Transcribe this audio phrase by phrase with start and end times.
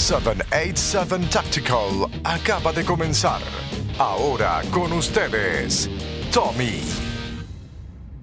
[0.00, 3.38] 787 Tactical acaba de comenzar.
[3.98, 5.90] Ahora con ustedes,
[6.32, 6.80] Tommy.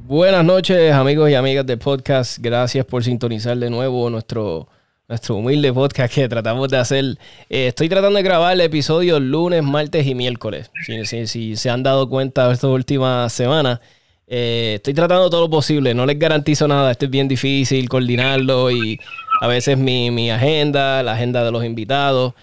[0.08, 2.40] Buenas noches, amigos y amigas del podcast.
[2.40, 4.68] Gracias por sintonizar de nuevo nuestro,
[5.08, 7.06] nuestro humilde podcast que tratamos de hacer.
[7.48, 10.72] Eh, estoy tratando de grabar el episodio lunes, martes y miércoles.
[11.06, 13.82] Si, si se han dado cuenta estas últimas semanas,
[14.30, 15.94] eh, estoy tratando todo lo posible.
[15.94, 16.92] No les garantizo nada.
[16.92, 19.00] Esto es bien difícil coordinarlo y
[19.42, 22.34] a veces mi, agenda, la agenda de los invitados.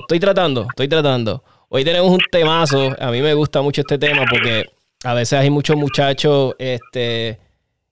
[0.00, 1.42] estoy tratando, estoy tratando.
[1.68, 2.94] Hoy tenemos un temazo.
[3.00, 4.64] A mí me gusta mucho este tema porque
[5.04, 7.38] a veces hay muchos muchachos este,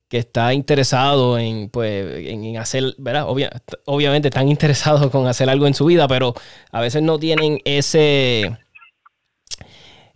[0.09, 3.27] que están interesados en, pues, en hacer, ¿verdad?
[3.87, 6.35] obviamente están interesados con hacer algo en su vida, pero
[6.71, 8.57] a veces no tienen ese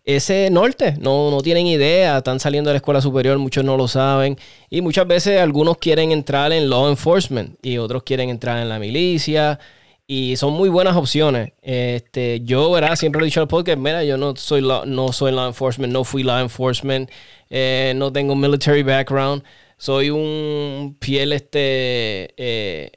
[0.07, 0.95] ese norte.
[1.01, 4.39] No, no tienen idea, están saliendo de la escuela superior, muchos no lo saben.
[4.71, 8.79] Y muchas veces algunos quieren entrar en law enforcement y otros quieren entrar en la
[8.79, 9.59] milicia.
[10.07, 11.53] Y son muy buenas opciones.
[11.63, 12.95] Este, yo, ¿verdad?
[12.95, 16.05] Siempre he dicho al podcast, mira, yo no soy, law, no soy law enforcement, no
[16.05, 17.11] fui law enforcement,
[17.51, 19.43] eh, no tengo military background.
[19.77, 22.93] Soy un fiel, este, eh,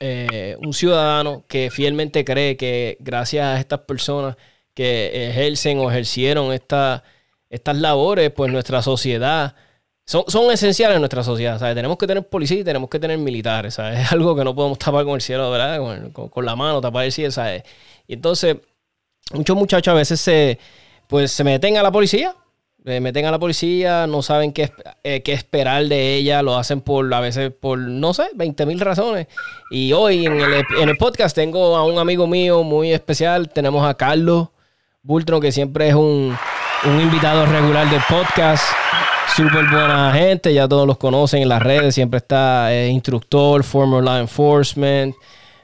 [0.00, 4.36] eh, un ciudadano que fielmente cree que gracias a estas personas
[4.74, 7.02] que ejercen o ejercieron estas
[7.76, 9.54] labores, pues nuestra sociedad
[10.04, 11.58] son, son esenciales en nuestra sociedad.
[11.58, 11.74] ¿sabes?
[11.74, 13.74] Tenemos que tener policía y tenemos que tener militares.
[13.74, 14.00] ¿sabes?
[14.02, 15.78] Es algo que no podemos tapar con el cielo, ¿verdad?
[16.12, 17.30] Con, la mano, tapar el cielo.
[17.30, 17.62] ¿sabes?
[18.06, 18.56] Y entonces,
[19.32, 20.58] muchos muchachos a veces se,
[21.06, 22.34] pues, se meten a la policía.
[22.84, 24.72] Se meten a la policía, no saben qué,
[25.04, 28.80] eh, qué esperar de ella, lo hacen por a veces por, no sé, 20 mil
[28.80, 29.28] razones.
[29.70, 33.88] Y hoy en el, en el podcast tengo a un amigo mío muy especial, tenemos
[33.88, 34.48] a Carlos.
[35.04, 36.32] Bultron, que siempre es un,
[36.84, 38.64] invitado regular del podcast.
[39.34, 41.96] Súper buena gente, ya todos los conocen en las redes.
[41.96, 45.12] Siempre está eh, instructor, former law enforcement.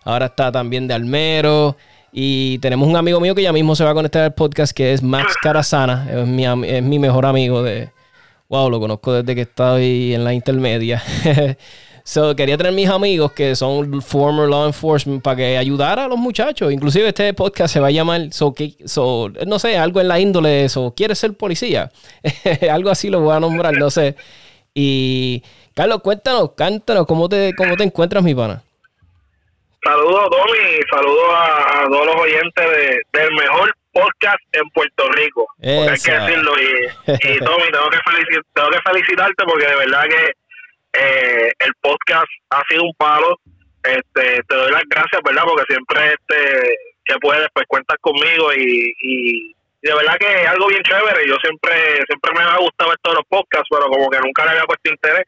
[0.02, 1.76] Ahora está también de Almero.
[2.10, 4.92] Y tenemos un amigo mío que ya mismo se va a conectar al podcast, que
[4.92, 6.08] es Max Carazana.
[6.10, 7.90] Es mi, es mi mejor amigo de...
[8.48, 11.00] Wow, lo conozco desde que estoy en la intermedia.
[12.08, 16.16] So, quería tener mis amigos que son former law enforcement para que ayudara a los
[16.16, 16.72] muchachos.
[16.72, 18.54] Inclusive este podcast se va a llamar, so,
[18.86, 20.94] so, no sé, algo en la índole de eso.
[20.96, 21.90] ¿Quieres ser policía?
[22.72, 24.16] algo así lo voy a nombrar, no sé.
[24.72, 25.42] Y
[25.74, 28.62] Carlos, cuéntanos, cántanos, ¿cómo te, cómo te encuentras, mi pana?
[29.84, 32.66] Saludos, Tommy, saludos a, todos los oyentes
[33.12, 35.46] del mejor podcast en Puerto Rico.
[35.62, 36.52] Hay que decirlo.
[36.58, 37.98] Y, y Tommy, tengo que,
[38.54, 40.47] tengo que felicitarte porque de verdad que
[40.92, 43.38] eh, el podcast ha sido un palo.
[43.82, 45.42] Este, te doy las gracias, ¿verdad?
[45.44, 50.66] Porque siempre este, que puedes, pues cuentas conmigo y, y, de verdad que es algo
[50.68, 51.26] bien chévere.
[51.26, 51.72] Yo siempre
[52.06, 54.90] siempre me ha gustado ver todos los podcasts, pero como que nunca le había puesto
[54.90, 55.26] interés.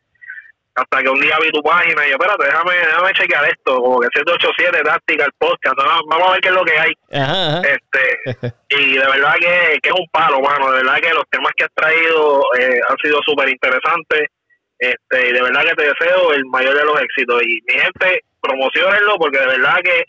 [0.75, 4.01] Hasta que un día vi tu página y yo, espérate, déjame, déjame chequear esto, como
[4.01, 6.93] que 787 táctica el podcast, vamos a ver qué es lo que hay.
[7.11, 11.53] Este, y de verdad que, que, es un palo, mano, de verdad que los temas
[11.57, 14.31] que has traído eh, han sido súper interesantes
[14.81, 17.43] este, y de verdad que te deseo el mayor de los éxitos.
[17.43, 20.01] Y mi gente, promocionenlo porque de verdad que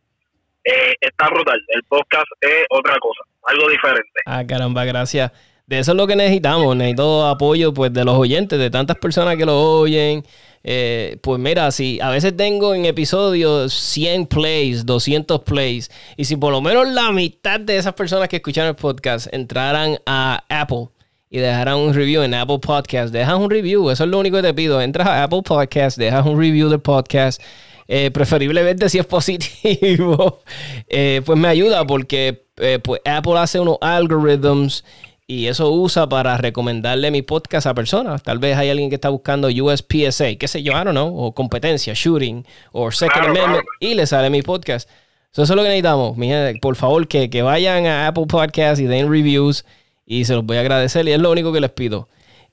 [0.64, 1.60] eh, está brutal.
[1.68, 4.20] El podcast es otra cosa, algo diferente.
[4.26, 5.32] Ah, caramba, gracias.
[5.68, 6.76] De eso es lo que necesitamos.
[6.76, 10.24] Necesito apoyo pues de los oyentes, de tantas personas que lo oyen.
[10.64, 16.38] Eh, pues mira, si a veces tengo en episodios 100 plays, 200 plays, y si
[16.38, 20.90] por lo menos la mitad de esas personas que escuchan el podcast entraran a Apple
[21.32, 23.14] y dejarán un review en Apple Podcast.
[23.14, 24.82] Dejas un review, eso es lo único que te pido.
[24.82, 27.42] Entras a Apple Podcast, dejas un review del podcast.
[27.88, 30.42] Eh, preferiblemente si es positivo,
[30.88, 34.84] eh, pues me ayuda porque eh, pues Apple hace unos algorithms
[35.26, 38.24] y eso usa para recomendarle mi podcast a personas.
[38.24, 41.34] Tal vez hay alguien que está buscando USPSA, qué sé yo, I don't know, o
[41.34, 44.90] competencia, shooting, o Second Amendment, y le sale mi podcast.
[45.32, 46.18] eso es lo que necesitamos.
[46.62, 49.66] por favor, que, que vayan a Apple Podcast y den reviews
[50.12, 52.10] y se los voy a agradecer y es lo único que les pido.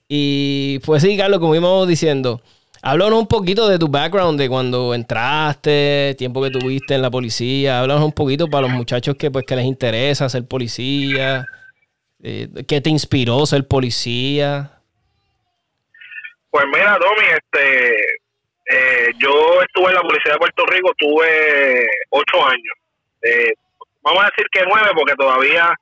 [0.06, 2.40] Y pues sí, Carlos, como íbamos diciendo,
[2.82, 7.80] háblanos un poquito de tu background, de cuando entraste, tiempo que tuviste en la policía.
[7.80, 11.46] Háblanos un poquito para los muchachos que, pues, que les interesa ser policía.
[12.22, 14.70] Eh, ¿Qué te inspiró ser policía?
[16.50, 17.90] Pues mira, Tommy, este,
[18.70, 22.74] eh, yo estuve en la policía de Puerto Rico, tuve ocho años.
[23.20, 23.52] Eh,
[24.00, 25.74] vamos a decir que nueve, porque todavía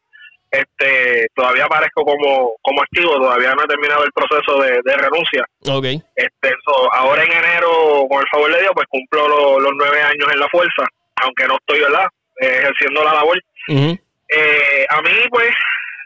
[0.60, 5.44] este todavía aparezco como, como activo, todavía no he terminado el proceso de, renuncia.
[5.68, 6.02] Okay.
[6.14, 6.54] Este,
[6.92, 10.48] ahora en enero, con el favor de Dios, pues cumplo los nueve años en la
[10.48, 10.84] fuerza,
[11.22, 12.06] aunque no estoy ¿verdad?
[12.38, 13.38] Ejerciendo la labor.
[13.68, 15.52] Eh, a mí, pues,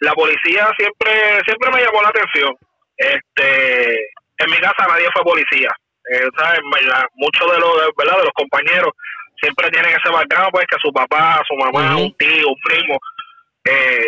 [0.00, 2.54] la policía siempre siempre me llamó la atención.
[2.96, 3.94] Este,
[4.38, 5.70] en mi casa nadie fue policía.
[6.12, 6.60] Eh, ¿sabes?
[7.14, 8.18] Muchos de los, ¿verdad?
[8.18, 8.92] de los compañeros
[9.40, 12.98] siempre tienen ese background, pues que su papá, su mamá, un tío, un primo,
[13.64, 14.06] eh,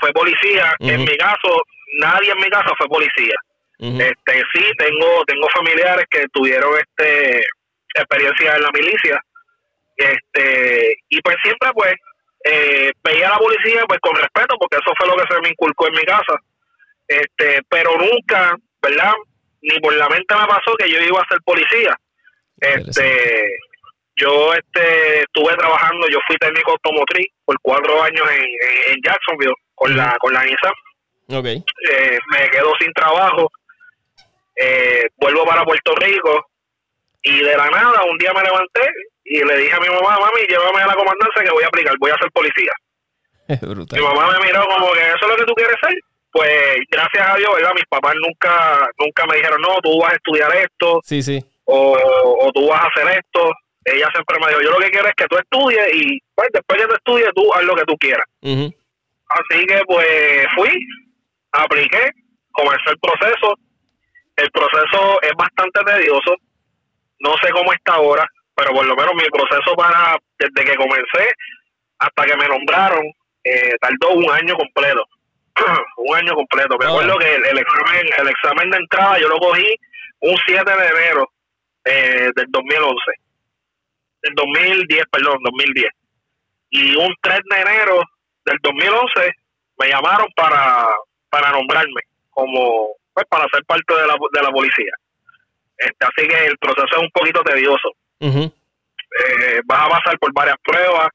[0.00, 0.74] fue policía.
[0.80, 1.62] En mi caso,
[1.98, 3.34] nadie en mi casa fue policía.
[3.78, 7.44] Este sí tengo tengo familiares que tuvieron este
[7.94, 9.20] experiencia en la milicia.
[9.96, 11.94] Este y pues siempre pues
[12.44, 15.48] eh, veía a la policía pues con respeto porque eso fue lo que se me
[15.48, 16.34] inculcó en mi casa.
[17.08, 19.12] Este, pero nunca, ¿verdad?
[19.62, 21.96] Ni por la mente me pasó que yo iba a ser policía.
[22.60, 23.58] Este,
[24.22, 28.44] yo este estuve trabajando, yo fui técnico automotriz por cuatro años en,
[28.92, 30.72] en, Jacksonville con la con la Nissan.
[31.28, 31.64] Okay.
[31.90, 33.50] Eh, me quedo sin trabajo
[34.56, 36.46] eh, vuelvo para Puerto Rico
[37.22, 38.82] y de la nada un día me levanté
[39.24, 41.94] y le dije a mi mamá, mami, llévame a la comandancia que voy a aplicar,
[41.98, 42.72] voy a ser policía.
[43.48, 45.94] Mi mamá me miró como que eso es lo que tú quieres ser.
[46.30, 47.72] Pues gracias a Dios, ¿verdad?
[47.74, 51.00] Mis papás nunca nunca me dijeron, no, tú vas a estudiar esto.
[51.04, 51.44] Sí, sí.
[51.64, 53.52] O, tú vas a hacer esto.
[53.84, 56.80] Ella siempre me dijo, yo lo que quiero es que tú estudies y pues, después
[56.80, 58.26] que tú estudies, tú haz lo que tú quieras.
[58.42, 60.70] Así que pues fui,
[61.52, 62.12] apliqué,
[62.52, 63.58] comencé el proceso
[64.36, 66.36] el proceso es bastante tedioso.
[67.20, 71.32] No sé cómo está ahora, pero por lo menos mi proceso para, desde que comencé
[71.98, 73.04] hasta que me nombraron,
[73.44, 75.04] eh, tardó un año completo.
[75.98, 76.76] un año completo.
[76.78, 79.68] Me acuerdo que el, examen el examen de entrada yo lo cogí
[80.20, 81.30] un 7 de enero
[81.84, 82.96] eh, del 2011.
[84.22, 85.86] Del 2010, perdón, 2010.
[86.70, 88.02] Y un 3 de enero
[88.44, 89.32] del 2011
[89.78, 90.86] me llamaron para,
[91.28, 94.92] para nombrarme como pues para ser parte de la, de la policía.
[95.76, 97.90] Este, así que el proceso es un poquito tedioso.
[98.20, 101.08] Eh, vas a pasar por varias pruebas,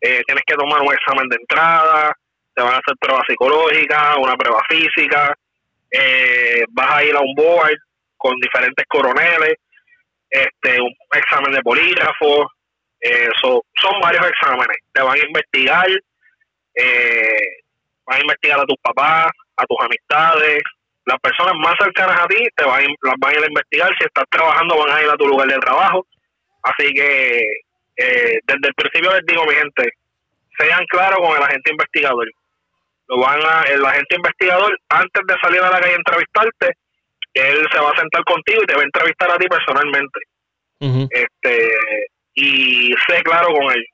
[0.00, 2.12] eh, tienes que tomar un examen de entrada,
[2.54, 5.34] te van a hacer pruebas psicológicas, una prueba física,
[5.90, 7.78] eh, vas a ir a un board
[8.16, 9.54] con diferentes coroneles,
[10.30, 12.50] este, un examen de polígrafo,
[13.42, 15.86] son varios exámenes, te van a investigar,
[18.06, 20.62] van a investigar a tus papás, a tus amistades,
[21.08, 23.90] las personas más cercanas a ti te van, las van a ir a investigar.
[23.98, 26.06] Si estás trabajando, van a ir a tu lugar de trabajo.
[26.62, 27.38] Así que
[27.96, 29.90] eh, desde el principio les digo, mi gente,
[30.58, 32.28] sean claros con el agente investigador.
[33.06, 36.72] Lo van a, el agente investigador, antes de salir a la calle a entrevistarte,
[37.38, 40.20] él se va a sentar contigo y te va a entrevistar a ti personalmente.
[41.10, 41.70] este
[42.34, 43.84] Y sé claro con él.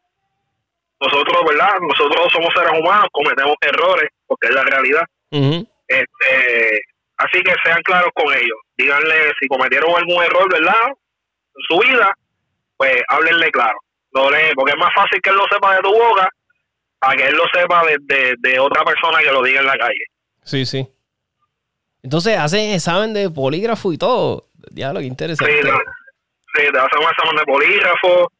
[1.00, 1.78] Nosotros, ¿verdad?
[1.80, 5.04] Nosotros somos seres humanos, cometemos errores, porque es la realidad.
[5.88, 6.80] este
[7.16, 8.58] Así que sean claros con ellos.
[8.76, 10.88] Díganle si cometieron algún error, ¿verdad?
[10.88, 12.12] En su vida,
[12.76, 13.78] pues háblenle claro.
[14.12, 16.28] No le, porque es más fácil que él lo sepa de tu boca
[17.00, 20.04] a que él lo sepa de, de, otra persona que lo diga en la calle.
[20.42, 20.88] Sí, sí.
[22.04, 24.44] Entonces hacen examen de polígrafo y todo.
[24.72, 25.42] Ya lo que interesa.
[25.42, 28.30] Sí, sí, te hacen un examen de polígrafo,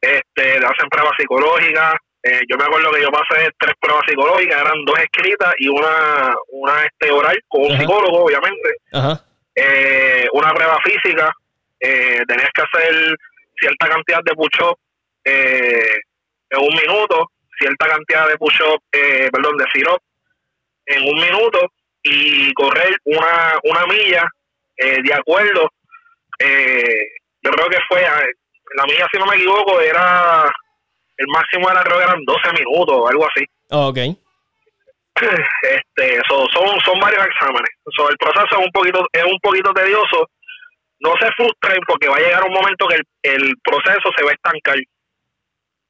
[0.00, 4.60] este, te hacen pruebas psicológicas, eh, yo me acuerdo que yo pasé tres pruebas psicológicas,
[4.60, 9.20] eran dos escritas y una, una este oral con un psicólogo, obviamente.
[9.54, 11.30] Eh, una prueba física,
[11.78, 13.16] eh, tenías que hacer
[13.58, 14.78] cierta cantidad de push-up
[15.24, 20.00] en un minuto, cierta cantidad de push-up, perdón, de sirop
[20.86, 21.70] en un minuto
[22.02, 24.28] y correr una, una milla
[24.76, 25.70] de acuerdo.
[26.38, 30.50] yo creo que fue, la milla, si no me equivoco, era
[31.16, 33.44] el máximo de la creo que eran 12 minutos o algo así.
[33.70, 33.98] Oh, ok.
[35.62, 36.46] Este, son,
[36.80, 37.68] son varios exámenes.
[37.84, 40.30] el proceso es un poquito es un poquito tedioso.
[41.00, 44.34] No se frustren porque va a llegar un momento que el, proceso se va a
[44.34, 44.78] estancar.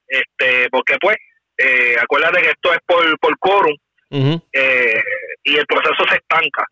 [0.08, 1.16] Este, porque pues,
[1.58, 3.76] eh, acuérdate que esto es por, por quórum
[4.10, 5.02] eh,
[5.50, 6.64] y el proceso se estanca.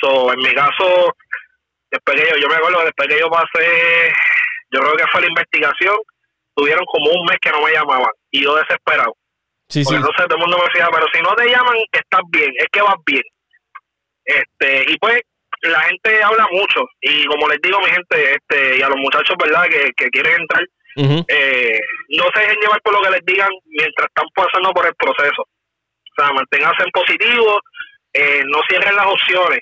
[0.00, 1.14] So, en mi caso,
[1.90, 4.12] después que yo, yo me acuerdo después que yo pasé,
[4.70, 5.96] yo creo que fue la investigación,
[6.54, 9.14] tuvieron como un mes que no me llamaban y yo desesperado.
[9.68, 12.52] Sí, Porque entonces todo el mundo me decía, pero si no te llaman, estás bien,
[12.58, 13.22] es que vas bien.
[14.24, 15.22] este Y pues
[15.62, 19.36] la gente habla mucho y como les digo mi gente este y a los muchachos
[19.38, 20.62] verdad que, quieren entrar
[20.96, 24.94] eh, no se dejen llevar por lo que les digan mientras están pasando por el
[24.96, 27.60] proceso o sea manténganse en positivo
[28.14, 29.60] eh, no cierren las opciones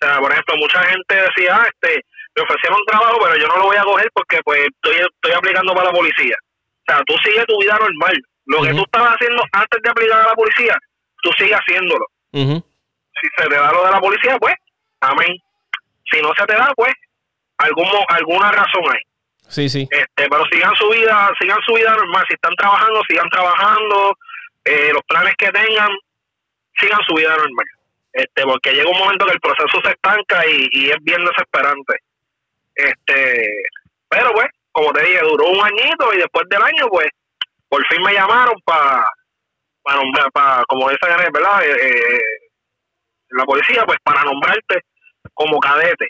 [0.00, 2.04] o sea por ejemplo mucha gente decía ah, este
[2.34, 5.32] me ofrecieron un trabajo, pero yo no lo voy a coger porque pues estoy, estoy
[5.32, 6.36] aplicando para la policía.
[6.40, 8.22] O sea, tú sigues tu vida normal.
[8.46, 10.76] Lo que tú estabas haciendo antes de aplicar a la policía,
[11.22, 12.06] tú sigues haciéndolo.
[12.32, 14.54] Si se te da lo de la policía, pues,
[15.00, 15.36] amén.
[16.10, 16.92] Si no se te da, pues,
[17.58, 19.00] algún, alguna razón hay.
[19.48, 19.86] Sí, sí.
[19.90, 22.24] Este, pero sigan su vida, sigan su vida normal.
[22.26, 24.16] Si están trabajando, sigan trabajando.
[24.64, 25.90] Eh, los planes que tengan,
[26.80, 27.66] sigan su vida normal.
[28.12, 31.94] Este, porque llega un momento que el proceso se estanca y, y es bien desesperante.
[32.74, 33.46] Este,
[34.08, 37.08] pero pues, como te dije, duró un añito y después del año, pues,
[37.68, 39.04] por fin me llamaron para
[39.82, 41.00] para nombrar, para, como dice
[41.32, 41.64] ¿verdad?
[41.64, 42.20] Eh, eh,
[43.30, 44.80] la policía, pues para nombrarte
[45.34, 46.06] como cadete,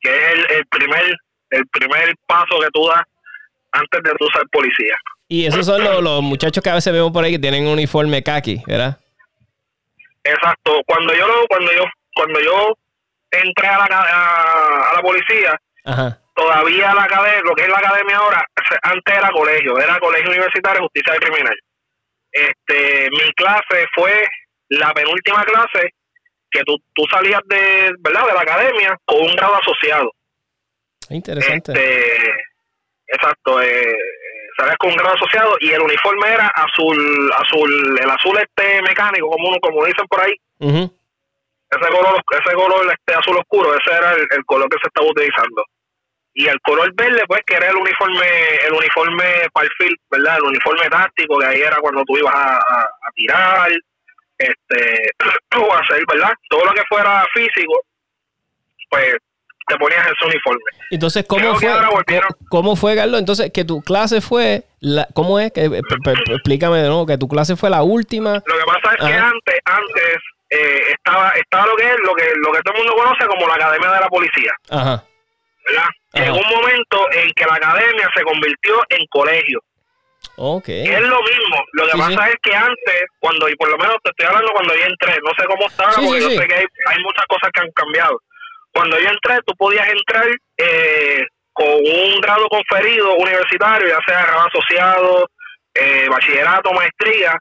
[0.00, 1.04] que es el, el primer
[1.50, 3.02] el primer paso que tú das
[3.72, 4.96] antes de tú ser policía.
[5.28, 7.72] Y esos son los, los, muchachos que a veces vemos por ahí que tienen un
[7.72, 8.98] uniforme kaki, ¿verdad?
[10.26, 10.82] Exacto.
[10.86, 12.74] Cuando yo cuando yo cuando yo
[13.30, 15.60] entré a la, a, la policía,
[16.34, 18.44] todavía la academia, lo que es la academia ahora,
[18.82, 21.56] antes era colegio, era colegio universitario de justicia criminal.
[22.32, 24.26] Este, mi clase fue
[24.68, 25.90] la penúltima clase
[26.50, 28.26] que tú, tú salías de, ¿verdad?
[28.26, 30.10] de la academia con un grado asociado.
[31.10, 31.72] Interesante.
[31.72, 32.30] Este,
[33.06, 33.96] exacto, eh,
[34.56, 39.28] salías con un grado asociado y el uniforme era azul, azul, el azul este mecánico,
[39.28, 40.34] como como dicen por ahí.
[40.58, 45.64] Ese color, ese color este azul oscuro, ese era el, color que se estaba utilizando.
[46.34, 48.26] Y el color verde, pues, que era el uniforme,
[48.66, 50.36] el uniforme perfil, ¿verdad?
[50.36, 53.70] El uniforme táctico, que ahí era cuando tú ibas a, a tirar,
[54.38, 55.10] este,
[55.56, 56.32] o hacer, ¿verdad?
[56.48, 57.82] Todo lo que fuera físico,
[58.90, 59.16] pues
[59.66, 60.62] te ponías ese uniforme.
[60.90, 61.70] Entonces, ¿cómo fue,
[62.48, 63.20] ¿cómo, fue, Carlos?
[63.20, 65.52] Entonces, que tu clase fue, la, ¿cómo es?
[65.52, 65.82] Que, eh,
[66.30, 68.42] explícame de nuevo, que tu clase fue la última.
[68.46, 70.16] Lo que pasa es que antes, antes
[70.50, 73.48] eh, estaba, estaba lo que es, lo que, lo que todo el mundo conoce como
[73.48, 74.52] la Academia de la Policía.
[74.70, 75.04] Ajá.
[75.66, 75.88] ¿Verdad?
[76.12, 79.60] En un momento en que la academia se convirtió en colegio.
[80.36, 80.84] Okay.
[80.84, 81.56] Es lo mismo.
[81.72, 84.74] Lo que pasa es que antes, cuando, y por lo menos te estoy hablando cuando
[84.74, 87.70] yo entré, no sé cómo estaba, porque yo sé que hay muchas cosas que han
[87.72, 88.20] cambiado
[88.76, 90.26] cuando yo entré, tú podías entrar
[90.58, 95.30] eh, con un grado conferido universitario, ya sea grado asociado,
[95.74, 97.38] eh, bachillerato, maestría,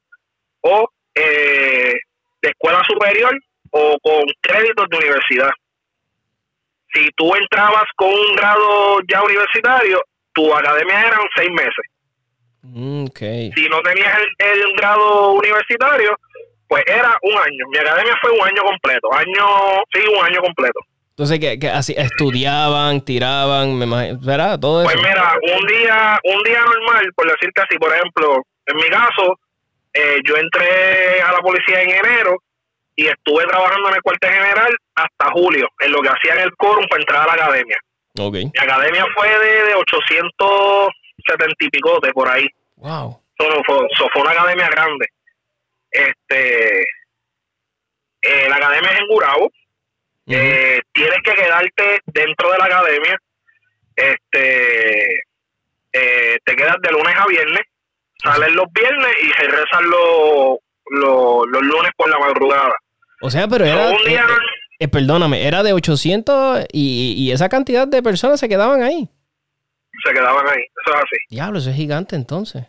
[0.62, 1.94] o eh,
[2.42, 3.38] de escuela superior,
[3.72, 5.51] o con créditos de universidad.
[6.94, 10.01] Si tú entrabas con un grado ya universitario,
[10.34, 11.86] tu academia eran seis meses.
[12.62, 13.08] Mm,
[13.54, 16.18] si no tenías el, grado universitario,
[16.70, 17.68] pues era un año.
[17.72, 19.13] Mi academia fue un año completo.
[19.13, 20.80] Año, sí, un año completo.
[21.18, 24.60] Entonces, que, así estudiaban, tiraban, me imagino, ¿verdad?
[24.60, 25.02] Todo pues eso.
[25.02, 29.40] Pues mira, un día, un día normal, por decirte así, por ejemplo, en mi caso,
[29.94, 32.36] eh, yo entré a la policía en enero
[32.98, 36.86] y estuve trabajando en el cuartel general hasta julio, en lo que hacían el quórum
[36.90, 37.78] para entrar a la academia.
[38.20, 38.46] Okay.
[38.46, 42.46] Mi academia fue de, de 870 y pico de por ahí.
[42.76, 43.22] Wow.
[43.40, 45.06] Eso fue, fue una academia grande.
[45.92, 46.82] Este,
[48.22, 49.50] eh, la academia es en Gurabo
[50.27, 53.20] eh, tienes que quedarte dentro de la academia.
[53.96, 55.20] Este,
[55.94, 57.62] eh, te quedas de lunes a viernes,
[58.22, 62.74] sales los viernes y regresas los, los, lunes por la madrugada.
[63.22, 63.91] O sea, pero era.
[64.77, 69.10] Eh, perdóname, era de 800 y, y esa cantidad de personas se quedaban ahí.
[70.03, 71.17] Se quedaban ahí, eso es así.
[71.29, 72.63] Diablo, eso es gigante entonces.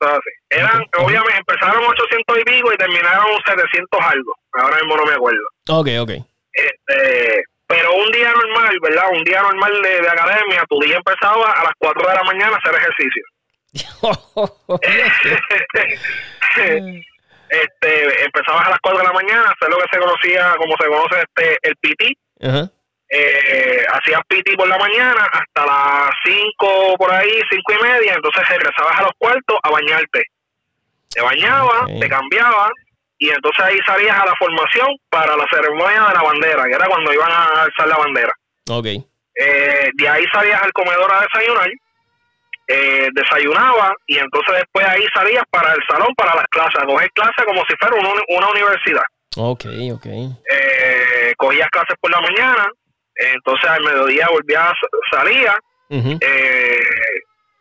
[0.00, 0.30] Eso es así.
[0.50, 4.34] Eran, obviamente, empezaron 800 y pico y terminaron 700 algo.
[4.52, 5.44] Ahora mismo no me acuerdo.
[5.68, 6.31] Ok, ok.
[6.52, 9.04] Este, pero un día normal, ¿verdad?
[9.12, 12.58] Un día normal de, academia, tu día empezaba a las 4 de la mañana a
[12.58, 13.24] hacer ejercicio.
[17.48, 20.76] este, empezabas a las 4 de la mañana a hacer lo que se conocía, como
[20.76, 22.18] se conoce este el PT.
[23.14, 28.48] Eh, hacías PT por la mañana hasta las 5 por ahí, 5 y media, entonces
[28.48, 30.24] regresabas a los cuartos a bañarte.
[31.10, 32.70] Te bañabas, te cambiabas,
[33.22, 36.88] y entonces ahí salías a la formación para la ceremonia de la bandera, que era
[36.88, 38.32] cuando iban a alzar la bandera.
[38.68, 38.86] Ok.
[38.86, 41.70] Eh, de ahí salías al comedor a desayunar,
[42.66, 47.08] eh, desayunaba y entonces después ahí salías para el salón para las clases, a coger
[47.12, 47.96] clases como si fuera
[48.28, 49.04] una, universidad.
[49.36, 50.06] Ok, ok.
[50.06, 52.66] Eh, cogías clases por la mañana,
[53.14, 54.72] entonces al mediodía volvías,
[55.12, 55.54] salía,
[55.90, 56.80] eh,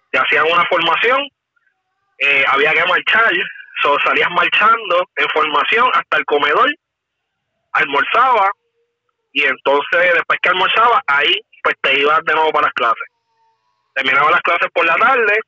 [0.10, 1.22] te hacían una formación,
[2.48, 3.32] había que marchar,
[3.82, 6.70] So, salías marchando en formación hasta el comedor,
[7.74, 8.52] almorzaba
[9.34, 11.34] y entonces después que almorzaba, ahí
[11.64, 13.08] pues te ibas de nuevo para las clases.
[13.96, 15.40] Terminaba las clases por la tarde,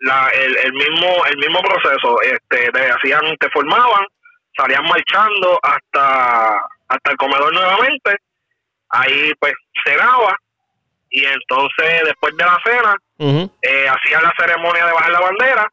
[0.00, 4.06] la, el, el mismo el mismo proceso, este, te hacían, te formaban,
[4.56, 8.16] salían marchando hasta hasta el comedor nuevamente,
[8.90, 9.54] ahí pues
[9.84, 10.36] cenaba
[11.10, 12.96] y entonces después de la cena
[13.62, 15.72] eh, hacían la ceremonia de bajar la bandera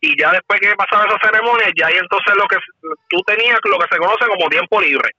[0.00, 2.56] y ya después que pasaba esa ceremonia, ya ahí entonces lo que
[3.08, 5.10] tú tenías lo que se conoce como tiempo libre.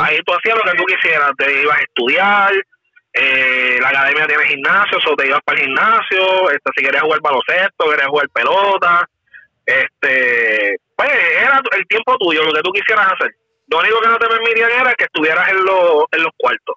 [0.00, 2.52] Ahí tú hacías lo que tú quisieras, te ibas a estudiar,
[3.14, 7.20] eh, la academia tiene gimnasio, o te ibas para el gimnasio, este, si querías jugar
[7.22, 9.08] baloncesto, querías jugar pelota,
[9.64, 13.34] este, pues era el tiempo tuyo, lo que tú quisieras hacer.
[13.68, 16.76] Lo único que no te permitían era que estuvieras en, los en los cuartos.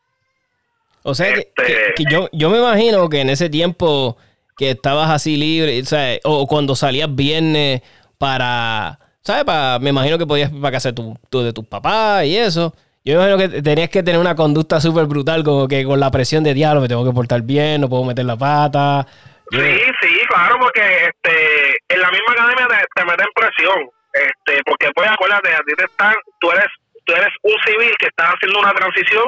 [1.03, 4.17] O sea, que, este, yo, yo me imagino que en ese tiempo
[4.57, 7.81] que estabas así libre, o, sea, o cuando salías viernes
[8.17, 9.43] para, ¿sabes?
[9.43, 12.73] Para, me imagino que podías para casa de, tu, de tus papás y eso.
[13.05, 16.11] Yo me imagino que tenías que tener una conducta súper brutal, como que con la
[16.11, 19.05] presión de diablo me tengo que portar bien, no puedo meter la pata.
[19.51, 25.09] Sí, sí, claro, porque este, en la misma academia te, meten presión, este, porque pues
[25.09, 26.67] acuérdate, a ti te están, tú eres,
[27.05, 29.23] tú eres un civil que está haciendo una transición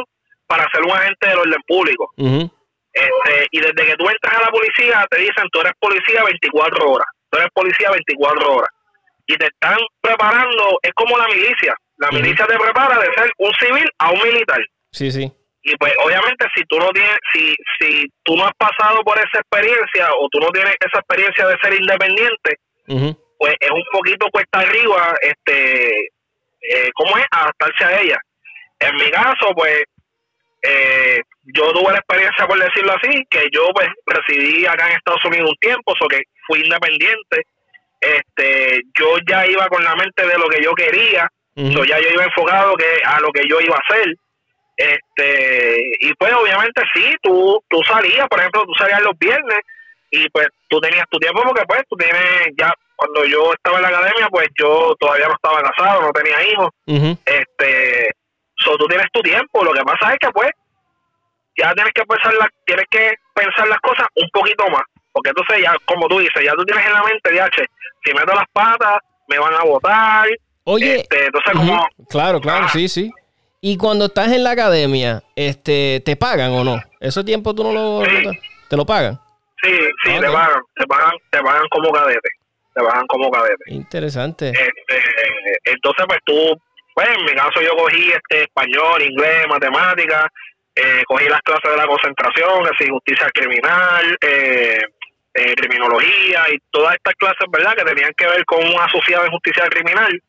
[0.48, 2.12] para ser un agente del orden público.
[3.00, 6.92] Este, y desde que tú entras a la policía te dicen tú eres policía 24
[6.92, 8.70] horas, tú eres policía 24 horas.
[9.28, 13.52] Y te están preparando, es como la milicia, la milicia te prepara de ser un
[13.60, 14.60] civil a un militar.
[14.92, 15.32] Sí, sí.
[15.62, 19.40] Y pues obviamente si tú no tienes si si tú no has pasado por esa
[19.40, 22.58] experiencia o tú no tienes esa experiencia de ser independiente
[23.38, 25.92] pues es un poquito cuesta arriba este
[26.62, 28.20] eh, cómo es adaptarse a ella.
[28.80, 29.84] En mi caso pues
[30.62, 31.22] eh,
[31.54, 35.50] yo tuve la experiencia por decirlo así que yo pues residí acá en Estados Unidos
[35.50, 37.46] un tiempo o que fui independiente.
[38.02, 42.10] Este yo ya iba con la mente de lo que yo quería uh ya yo
[42.14, 44.16] iba enfocado que a lo que yo iba a hacer.
[44.78, 49.60] Este y pues obviamente sí tú tú salías por ejemplo tú salías los viernes
[50.12, 53.84] y pues tú tenías tu tiempo porque pues tú tienes ya cuando yo estaba en
[53.84, 56.70] la academia pues yo todavía no estaba casado no tenía hijos.
[57.26, 58.10] Este
[58.64, 60.52] so, tú tienes tu tiempo lo que pasa es que pues
[61.60, 65.64] ya tienes que pensar la, tienes que pensar las cosas un poquito más porque entonces
[65.64, 67.66] ya como tú dices ya tú tienes en la mente de H
[68.04, 70.28] si meto las patas me van a votar
[70.64, 72.70] oye este, entonces como claro claro ah.
[72.70, 73.12] sí sí
[73.62, 76.82] y cuando estás en la academia, este, ¿te pagan o no?
[77.02, 78.08] ¿Ese tiempo tú no lo,
[78.70, 79.20] te, lo pagan?
[79.62, 79.72] Sí,
[80.06, 82.30] sí, te pagan, te pagan, te pagan como cadete,
[82.74, 83.64] te pagan como cadete.
[83.68, 84.50] Interesante.
[84.52, 85.02] Este,
[85.66, 86.62] entonces, pues tú,
[86.96, 90.28] pues en mi caso yo cogí este español, inglés, matemáticas,
[90.82, 94.80] eh, cogí las clases de la concentración, así justicia criminal, eh,
[95.34, 97.76] eh, criminología y todas estas clases, ¿verdad?
[97.76, 100.22] Que tenían que ver con un asociado en justicia criminal.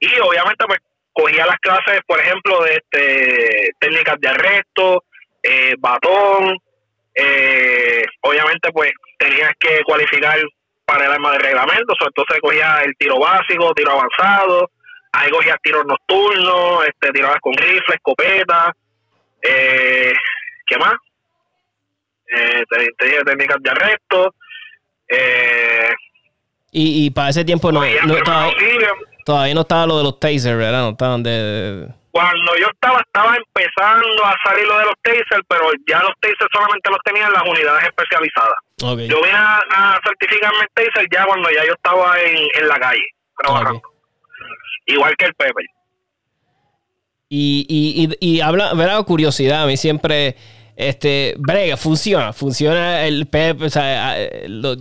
[0.00, 0.80] Y obviamente, pues
[1.12, 5.04] cogía las clases, por ejemplo, de este, técnicas de arresto,
[5.42, 6.58] eh, batón,
[7.14, 10.38] eh, obviamente pues tenías que cualificar
[10.84, 14.70] para el arma de reglamento, entonces cogía el tiro básico, tiro avanzado,
[15.12, 18.74] ahí cogía tiros nocturnos, este, tirabas con rifle, escopeta,
[19.42, 20.12] eh,
[20.66, 20.94] ¿qué más?
[22.28, 22.62] Eh,
[22.96, 24.34] tenía técnicas de arresto,
[25.08, 25.90] eh,
[26.72, 28.14] y, y para ese tiempo no, no,
[29.24, 30.82] Todavía no estaba lo de los tasers, ¿verdad?
[30.82, 31.88] No estaban de...
[32.10, 36.50] Cuando yo estaba, estaba empezando a salir lo de los tasers, pero ya los tasers
[36.52, 38.54] solamente los tenían las unidades especializadas.
[38.78, 43.06] Yo vine a, certificarme el taser ya cuando ya yo estaba en, la calle,
[43.38, 43.82] trabajando.
[44.86, 45.64] Igual que el Pepper.
[47.32, 49.04] Y, y, y, y habla, ¿verdad?
[49.04, 50.36] Curiosidad, a mí siempre,
[50.76, 54.16] este, brega, funciona, funciona el Pep, o sea,
[54.48, 54.76] lo, o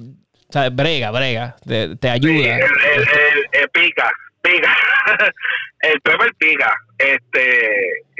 [0.50, 2.58] sea brega, brega, te, ayuda.
[2.58, 4.78] el, pica pica.
[5.82, 6.74] el Pepper pica.
[6.98, 7.72] Este,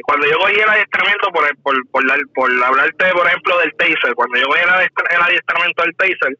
[0.04, 4.38] cuando yo cogí el adiestramiento, por, por, por, por hablarte, por ejemplo, del taser, cuando
[4.38, 6.38] yo cogí el, adiestramiento del taser,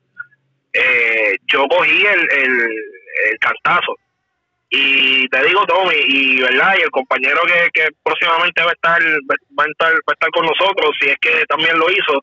[0.74, 3.96] eh, yo cogí el, el, cantazo.
[4.72, 9.02] Y te digo, Tommy, y verdad, y el compañero que, que próximamente va a estar
[9.02, 12.22] va a estar, va a estar con nosotros, si es que también lo hizo,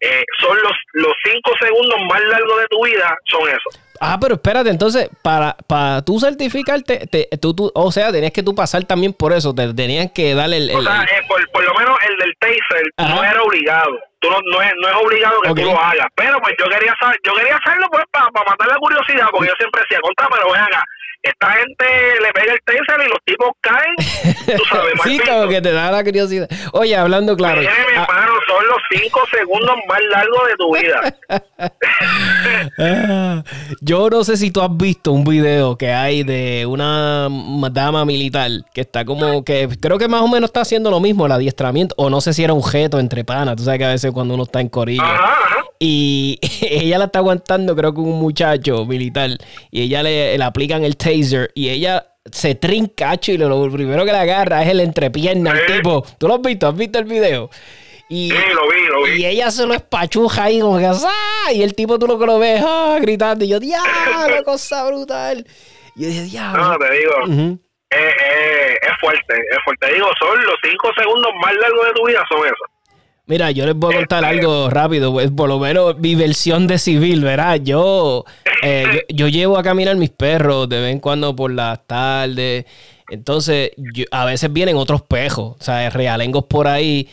[0.00, 3.80] eh, son los, los cinco segundos más largos de tu vida, son esos.
[4.00, 8.42] Ah, pero espérate, entonces, para, para tú certificarte, te, tú, tú, o sea, tenías que
[8.42, 10.70] tú pasar también por eso, te tenían que darle el...
[10.76, 14.38] o sea, eh, por, por, lo menos el del taser no era obligado, tú no,
[14.52, 17.56] no, es, no es obligado que tú lo hagas, pero pues yo quería yo quería
[17.56, 20.82] hacerlo pues para, para matar la curiosidad, porque yo siempre decía, contra, pero ven acá,
[21.28, 21.84] esta gente
[22.22, 23.94] le pega el taser y los tipos caen,
[24.56, 26.48] tú sabes, Sí, como que te da la curiosidad.
[26.72, 27.60] Oye, hablando claro.
[27.60, 28.28] mi ah.
[28.46, 31.16] son los cinco segundos más largos de tu vida.
[32.78, 33.42] Ah,
[33.80, 37.28] yo no sé si tú has visto un video que hay de una
[37.70, 41.26] dama militar que está como que creo que más o menos está haciendo lo mismo,
[41.26, 43.56] el adiestramiento, o no sé si era un jeto entre panas.
[43.56, 45.02] Tú sabes que a veces cuando uno está en corillo.
[45.78, 49.30] Y ella la está aguantando, creo que un muchacho militar,
[49.70, 54.12] y ella le, le aplican el taser y ella se trincacho y lo, primero que
[54.12, 56.04] le agarra es el entrepierna al tipo.
[56.18, 56.68] ¿Tú lo has visto?
[56.68, 57.50] ¿Has visto el video?
[58.08, 59.22] Y, sí, lo vi, lo vi.
[59.22, 61.52] Y ella se lo espachuja ahí como que ¡ah!
[61.52, 62.98] Y el tipo tú lo que lo ves ¡ah!
[63.00, 63.44] gritando.
[63.44, 64.42] Y yo, ¡diablo!
[64.44, 65.44] cosa brutal.
[65.96, 66.62] Y yo dije, ¡diablo!
[66.62, 67.12] No, te digo.
[67.90, 69.86] es fuerte, es fuerte.
[69.86, 72.75] Te digo, son los cinco segundos más largos de tu vida, son esos.
[73.28, 76.68] Mira, yo les voy a contar este, algo rápido, pues, por lo menos mi versión
[76.68, 77.56] de civil, ¿verdad?
[77.56, 78.24] Yo,
[78.62, 82.66] eh, yo, llevo a caminar mis perros de vez en cuando por las tardes.
[83.10, 83.72] Entonces,
[84.12, 87.08] a veces vienen otros pejos, o sea, realengos por ahí.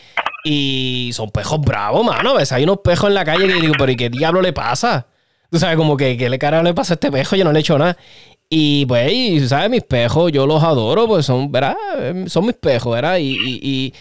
[0.45, 2.35] Y son pejos bravos, mano.
[2.35, 2.51] ¿Ves?
[2.51, 5.07] Hay unos pejos en la calle que digo, pero ¿y qué diablo le pasa?
[5.49, 7.35] Tú sabes, como que, ¿qué le cara le pasa a este pejo?
[7.35, 7.97] Yo no le he hecho nada.
[8.49, 9.69] Y pues, ¿sabes?
[9.71, 11.75] Mis pejos, yo los adoro, pues son, ¿verdad?
[12.27, 13.17] Son mis pejos, ¿verdad?
[13.17, 13.93] Y, y,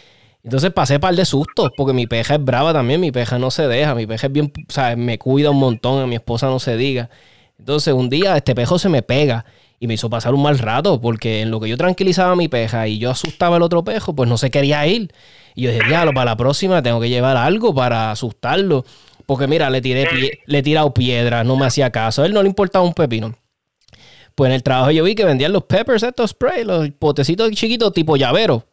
[0.45, 3.69] entonces pasé par de sustos, porque mi peja es brava también, mi peja no se
[3.69, 4.97] deja, mi peja es bien, ¿sabes?
[4.97, 7.11] Me cuida un montón, a mi esposa no se diga.
[7.59, 9.45] Entonces un día este pejo se me pega
[9.79, 12.49] y me hizo pasar un mal rato, porque en lo que yo tranquilizaba a mi
[12.49, 15.13] peja y yo asustaba al otro pejo, pues no se quería ir.
[15.55, 18.85] Y yo dije, diablo, para la próxima tengo que llevar algo para asustarlo.
[19.27, 20.09] Porque mira, le tiré
[20.47, 22.23] le he tirado piedras, no me hacía caso.
[22.23, 23.35] A él no le importaba un pepino.
[24.35, 27.93] Pues en el trabajo yo vi que vendían los peppers, estos spray, los potecitos chiquitos
[27.93, 28.65] tipo llavero.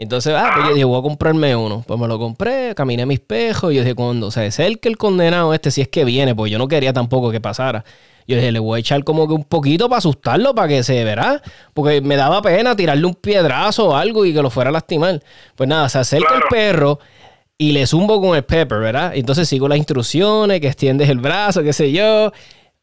[0.00, 1.84] Entonces, ah, pues yo dije, voy a comprarme uno.
[1.86, 5.52] Pues me lo compré, caminé mis pejos y yo dije, cuando se acerque el condenado
[5.52, 7.84] este, si es que viene, pues yo no quería tampoco que pasara.
[8.26, 11.04] Yo dije, le voy a echar como que un poquito para asustarlo, para que se
[11.04, 11.42] verá.
[11.74, 15.22] Porque me daba pena tirarle un piedrazo o algo y que lo fuera a lastimar.
[15.54, 16.98] Pues nada, se acerca el perro
[17.58, 19.12] y le zumbo con el pepper, ¿verdad?
[19.14, 22.32] Entonces sigo las instrucciones, que extiendes el brazo, qué sé yo.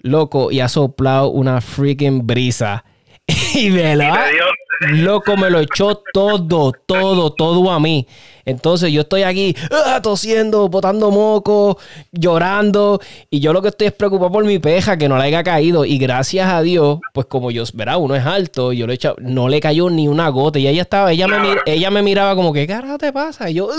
[0.02, 2.86] Loco, y ha soplado una freaking brisa.
[3.56, 4.30] y me la...
[4.80, 8.08] Loco, me lo echó todo, todo, todo a mí.
[8.48, 11.78] Entonces yo estoy aquí ah, tosiendo, botando moco,
[12.14, 13.02] llorando.
[13.30, 15.84] Y yo lo que estoy es preocupado por mi peja, que no le haya caído.
[15.84, 19.00] Y gracias a Dios, pues como yo, verá, uno es alto, y yo le he
[19.20, 20.60] no le cayó ni una gota.
[20.60, 23.50] Y ella estaba, ella me, ella me miraba como, ¿qué carajo te pasa?
[23.50, 23.70] Y yo,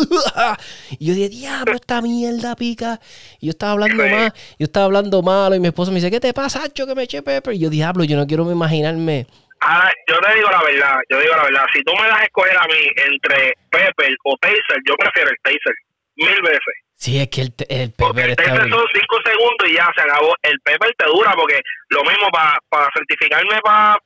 [0.98, 3.00] y yo dije, diablo, esta mierda pica.
[3.40, 5.54] Y yo estaba hablando más, yo estaba hablando malo.
[5.54, 7.54] Y mi esposo me dice, ¿qué te pasa, Hacho, que me eché pepper?
[7.54, 9.26] Y yo, diablo, yo no quiero imaginarme
[9.60, 12.24] Ahora, yo te digo la verdad, yo digo la verdad, si tú me das a
[12.24, 15.74] escoger a mí entre Pepper o Taser, yo prefiero el Taser,
[16.16, 16.74] mil veces.
[16.94, 20.34] Sí, es que el, el Pepper el Taser son cinco segundos y ya se acabó.
[20.42, 23.98] El Pepper te dura porque lo mismo para certificarme para,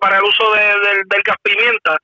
[0.00, 1.96] para el uso del, del gas pimienta,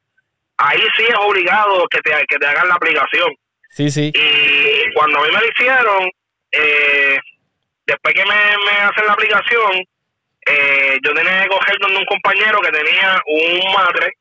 [0.58, 3.32] ahí sí es obligado que te, que te hagan la aplicación.
[3.70, 4.12] Sí, sí.
[4.14, 6.10] Y cuando a mí me lo hicieron,
[6.52, 7.18] eh,
[7.86, 8.34] después que me,
[8.66, 9.84] me hacen la aplicación,
[10.46, 14.12] eh, yo tenía que coger donde un compañero que tenía un madre,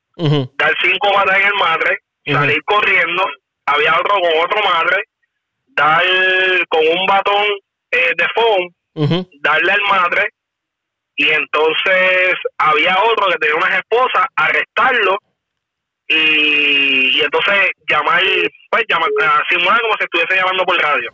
[0.55, 3.25] dar cinco balas en el madre, salir corriendo,
[3.65, 5.03] había otro con otro madre,
[5.69, 6.03] dar
[6.69, 7.45] con un batón
[7.91, 10.29] eh, de foam, darle al madre,
[11.15, 15.17] y entonces había otro que tenía unas esposas, arrestarlo,
[16.07, 18.21] y, entonces llamar,
[18.69, 19.09] pues llamar,
[19.49, 21.13] simular como si estuviese llamando por radio.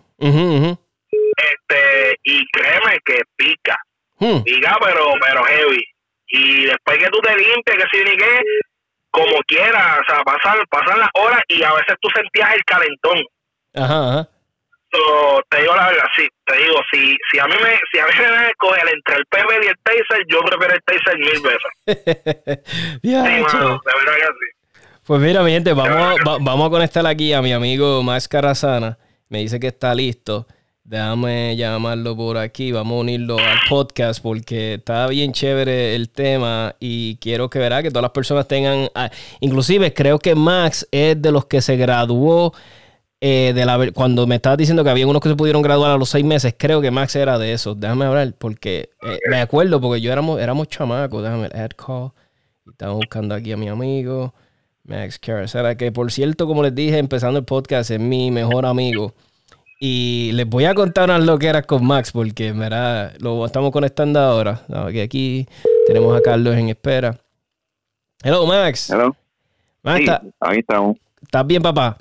[1.37, 3.79] Este, y créeme que pica
[4.19, 4.43] Hmm.
[4.43, 5.83] Diga, pero, pero heavy.
[6.27, 8.41] Y después que tú te limpies, que si ni qué,
[9.11, 13.23] como quieras, o sea, pasan, pasan las horas y a veces tú sentías el calentón.
[13.75, 14.29] Ajá, ajá.
[15.49, 18.11] te digo la verdad, sí, te digo, si, si a mí me, si a mí
[18.19, 22.59] me a escoger entre el PB y el Taser, yo prefiero el Taser mil veces.
[23.01, 24.57] sí, mano, de verdad que sí.
[25.05, 28.97] Pues mira, mi gente, vamos, vamos a conectar aquí a mi amigo Max Carrazana.
[29.29, 30.47] Me dice que está listo.
[30.87, 36.77] Déjame llamarlo por aquí, vamos a unirlo al podcast porque está bien chévere el tema
[36.79, 41.21] y quiero que verá que todas las personas tengan, ah, inclusive creo que Max es
[41.21, 42.53] de los que se graduó
[43.19, 45.97] eh, de la cuando me estabas diciendo que había unos que se pudieron graduar a
[45.97, 47.77] los seis meses, creo que Max era de esos.
[47.77, 52.11] Déjame hablar porque eh, me acuerdo porque yo éramos, éramos chamacos, déjame add call.
[52.65, 54.33] Estamos buscando aquí a mi amigo
[54.85, 59.13] Max Caracera, que por cierto, como les dije, empezando el podcast, es mi mejor amigo.
[59.79, 64.61] Y les voy a contar unas loqueras con Max, porque verdad lo estamos conectando ahora.
[65.03, 65.47] aquí
[65.85, 67.19] tenemos a Carlos en espera.
[68.23, 68.89] Hello, Max.
[68.89, 69.15] Hello.
[69.83, 70.03] Max,
[70.39, 70.97] ahí estamos.
[71.21, 71.97] ¿Estás bien, papá?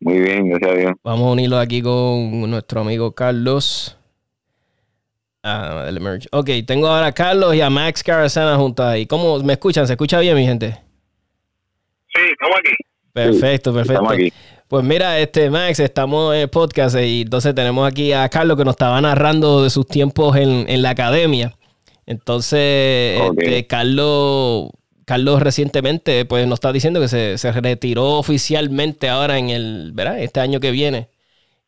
[0.00, 0.92] Muy bien, gracias a Dios.
[1.04, 3.96] Vamos a unirlo aquí con nuestro amigo Carlos.
[5.44, 5.90] Ah,
[6.30, 9.06] ok, tengo ahora a Carlos y a Max Carasana juntos ahí.
[9.06, 9.86] ¿Cómo me escuchan?
[9.86, 10.78] ¿Se escucha bien, mi gente?
[12.14, 12.76] Sí, estamos aquí.
[13.12, 13.92] Perfecto, perfecto.
[13.92, 14.32] Estamos aquí.
[14.72, 18.64] Pues mira, este Max, estamos en el podcast y entonces tenemos aquí a Carlos que
[18.64, 21.54] nos estaba narrando de sus tiempos en, la academia.
[22.06, 24.70] Entonces, este, Carlos,
[25.04, 30.20] Carlos recientemente pues nos está diciendo que se, retiró oficialmente ahora en el, ¿verdad?
[30.20, 31.10] Este año que viene.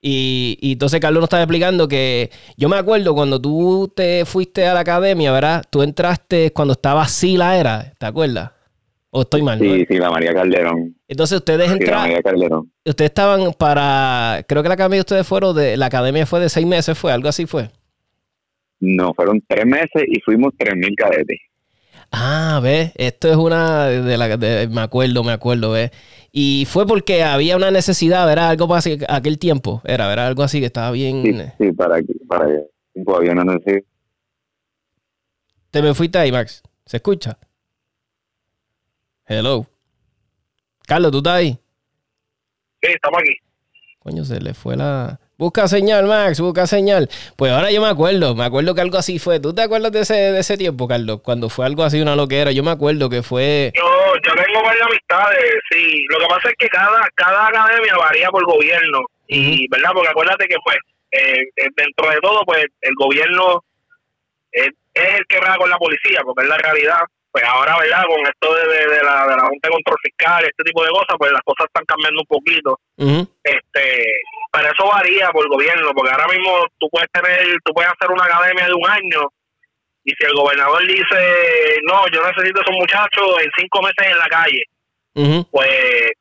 [0.01, 4.67] Y, y, entonces Carlos nos estaba explicando que yo me acuerdo cuando tú te fuiste
[4.67, 5.63] a la academia, ¿verdad?
[5.69, 8.54] Tú entraste cuando estaba Sila era, ¿te acuerdas?
[9.17, 9.61] ¿O estoy mal?
[9.61, 10.97] Sí, sí, la María Calderón.
[11.07, 12.69] Entonces ustedes entraron.
[12.85, 14.45] Ustedes estaban para.
[14.49, 15.77] Creo que la academia de ustedes fueron de.
[15.77, 17.13] La academia fue de seis meses, ¿fue?
[17.13, 17.71] ¿Algo así fue?
[18.81, 21.39] No, fueron tres meses y fuimos tres mil cadetes.
[22.11, 22.91] Ah, ¿ves?
[22.97, 24.37] Esto es una de la
[24.69, 25.93] me acuerdo, me acuerdo, ¿ves?
[26.33, 28.49] Y fue porque había una necesidad, ¿verdad?
[28.49, 30.27] Algo para aquel tiempo, era, ¿verdad?
[30.27, 31.23] Algo así que estaba bien.
[31.23, 32.49] Sí, sí para, para
[32.93, 33.85] tiempo había una necesidad.
[35.71, 36.65] Te me fuiste ahí, Max.
[36.85, 37.39] ¿Se escucha?
[39.27, 39.67] Hello.
[40.87, 41.59] Carlos, ¿tú estás ahí?
[42.83, 43.37] Sí, estamos aquí.
[44.01, 45.19] Coño, se le fue la.
[45.39, 47.09] Busca señal, Max, busca señal.
[47.37, 49.41] Pues ahora yo me acuerdo, me acuerdo que algo así fue.
[49.41, 51.23] ¿Tú te acuerdas de ese, de ese tiempo, Carlos?
[51.23, 52.53] Cuando fue algo así, una loquera.
[52.53, 53.73] Yo me acuerdo que fue.
[53.75, 56.05] Yo, yo tengo varias amistades, sí.
[56.11, 59.01] Lo que pasa es que cada, cada academia varía por gobierno.
[59.27, 59.91] Y, ¿verdad?
[59.95, 60.77] Porque acuérdate que, pues,
[61.13, 63.65] eh, eh, dentro de todo, pues, el gobierno
[64.53, 66.99] es, es el que va con la policía, porque es la realidad
[67.35, 68.05] pues ahora, ¿verdad?
[68.07, 71.17] Con esto de, de, la, de la Junta de Control Fiscal, este tipo de cosas,
[71.19, 72.79] pues las cosas están cambiando un poquito.
[73.43, 73.83] este
[74.53, 78.09] Pero eso varía por el gobierno, porque ahora mismo tú puedes tener, tú puedes hacer
[78.09, 79.27] una academia de un año
[80.05, 81.19] y si el gobernador dice,
[81.83, 84.63] no, yo necesito a esos muchachos en cinco meses en la calle,
[85.51, 86.13] pues,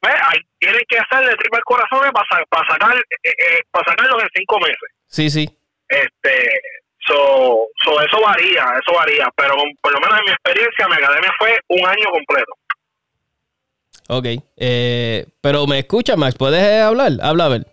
[0.00, 4.30] pues hay, tienen que hacerle triple corazones para, para sacar eh, eh, para sacarlos en
[4.34, 4.90] cinco meses.
[5.06, 5.46] Sí, sí.
[5.88, 6.50] Este,
[7.06, 11.32] So, so eso varía, eso varía, pero por lo menos en mi experiencia, mi academia
[11.38, 12.52] fue un año completo.
[14.08, 17.12] Ok, eh, pero me escucha, Max, ¿puedes hablar?
[17.20, 17.66] Habla a ver.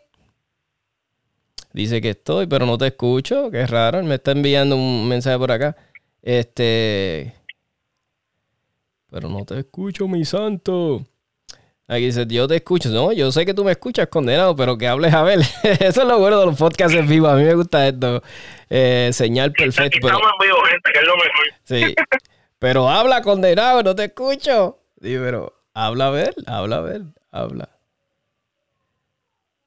[1.73, 5.51] Dice que estoy, pero no te escucho, qué raro, me está enviando un mensaje por
[5.51, 5.75] acá.
[6.21, 7.33] Este...
[9.09, 11.05] Pero no te escucho, mi santo.
[11.87, 12.89] Aquí dice, yo te escucho.
[12.89, 15.39] No, yo sé que tú me escuchas, condenado, pero que hables a ver.
[15.63, 17.27] Eso es lo bueno de los podcasts en vivo.
[17.27, 18.23] A mí me gusta esto.
[18.69, 19.99] Eh, señal perfecta.
[20.01, 20.17] Pero...
[21.63, 21.93] Sí.
[22.59, 24.79] Pero habla, condenado, no te escucho.
[25.01, 27.69] Sí, pero habla a ver, habla a ver, habla.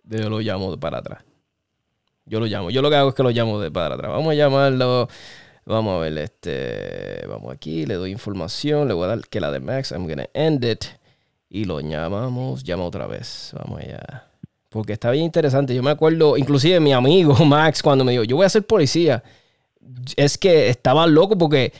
[0.04, 1.22] Yo lo llamo para atrás.
[2.24, 2.70] Yo lo llamo.
[2.70, 4.10] Yo lo que hago es que lo llamo de para atrás.
[4.10, 5.08] Vamos a llamarlo.
[5.66, 7.26] Vamos a ver, este.
[7.28, 8.88] Vamos aquí, le doy información.
[8.88, 9.92] Le voy a dar que la de Max.
[9.92, 10.86] I'm gonna end it.
[11.48, 13.52] Y lo llamamos, llama otra vez.
[13.54, 14.24] Vamos allá.
[14.68, 15.74] Porque está bien interesante.
[15.74, 19.22] Yo me acuerdo, inclusive mi amigo Max, cuando me dijo, yo voy a ser policía,
[20.16, 21.72] es que estaba loco porque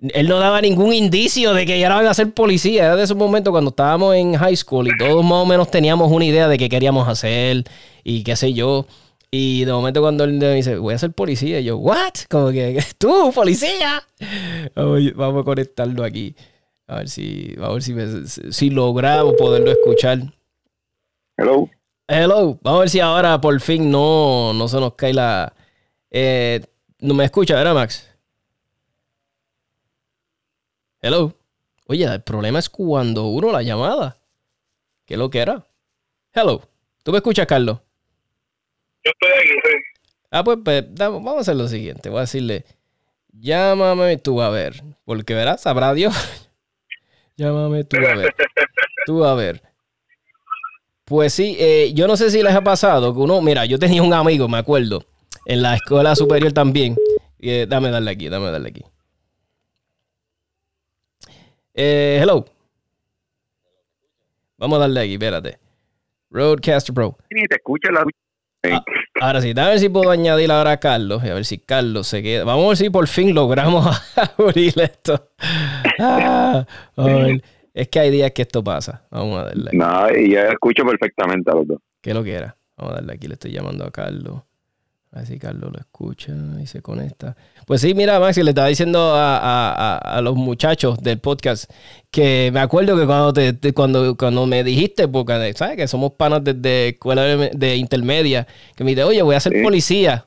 [0.00, 2.86] él no daba ningún indicio de que ya iba a ser policía.
[2.86, 6.10] Era de esos momentos cuando estábamos en high school y todos más o menos teníamos
[6.10, 7.64] una idea de qué queríamos hacer
[8.02, 8.86] y qué sé yo.
[9.30, 12.12] Y de momento cuando él me dice, voy a ser policía, yo, ¿what?
[12.28, 14.02] Como que, ¿tú, policía?
[14.74, 16.34] Vamos a conectarlo aquí.
[16.92, 17.94] A ver si, a ver si,
[18.52, 20.18] si logramos poderlo escuchar.
[21.38, 21.70] Hello.
[22.06, 22.58] Hello.
[22.60, 25.54] Vamos a ver si ahora por fin no, no se nos cae la.
[26.10, 26.62] Eh,
[26.98, 28.14] no me escucha, ¿verdad, Max?
[31.00, 31.34] Hello.
[31.86, 34.18] Oye, el problema es cuando uno la llamada.
[35.06, 35.64] ¿Qué es lo que era?
[36.34, 36.60] Hello.
[37.02, 37.78] ¿Tú me escuchas, Carlos?
[39.02, 40.02] Yo estoy aquí, sí.
[40.30, 42.10] Ah, pues, pues vamos a hacer lo siguiente.
[42.10, 42.66] Voy a decirle,
[43.32, 44.82] llámame tú a ver.
[45.06, 46.14] Porque verás, sabrá Dios.
[47.42, 48.34] Llámame tú a ver.
[49.06, 49.60] Tú a ver.
[51.04, 54.00] Pues sí, eh, yo no sé si les ha pasado que uno, mira, yo tenía
[54.00, 55.04] un amigo, me acuerdo,
[55.46, 56.94] en la escuela superior también.
[57.40, 58.84] Eh, dame darle aquí, dame darle aquí.
[61.74, 62.44] Eh, hello.
[64.56, 65.58] Vamos a darle aquí, espérate.
[66.30, 67.18] Roadcaster Pro.
[67.28, 68.04] te escucha la...
[68.70, 68.84] Ah,
[69.20, 71.24] ahora sí, a ver si puedo añadir ahora a Carlos.
[71.24, 72.44] A ver si Carlos se queda.
[72.44, 73.84] Vamos a ver si por fin logramos
[74.38, 75.30] abrir esto.
[75.98, 76.66] Ah,
[77.74, 79.02] es que hay días que esto pasa.
[79.10, 79.70] Vamos a darle.
[79.72, 81.78] No, y ya escucho perfectamente a los dos.
[82.00, 82.56] ¿Qué lo que era?
[82.76, 83.28] Vamos a darle aquí.
[83.28, 84.42] Le estoy llamando a Carlos.
[85.12, 87.36] A ver si Carlos lo escucha y se conecta.
[87.66, 91.70] Pues sí, mira, Maxi, le estaba diciendo a, los muchachos del podcast
[92.10, 96.42] que me acuerdo que cuando te, cuando, cuando me dijiste, porque sabes que somos panas
[96.42, 100.26] desde escuela de, intermedia, que me dijiste, oye, voy a ser policía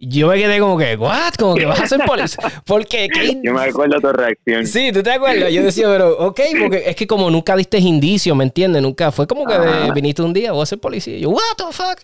[0.00, 1.34] yo me quedé como que, ¿what?
[1.36, 2.38] Como que vas a ser policía.
[2.64, 3.08] Porque,
[3.42, 4.64] Yo me acuerdo tu reacción.
[4.64, 5.52] Sí, ¿tú te acuerdas?
[5.52, 8.80] Yo decía, pero, ok, porque es que como nunca diste indicio, ¿me entiendes?
[8.80, 9.56] Nunca, fue como que
[9.94, 11.16] viniste un día, voy a ser policía.
[11.16, 11.98] Y yo, what the fuck?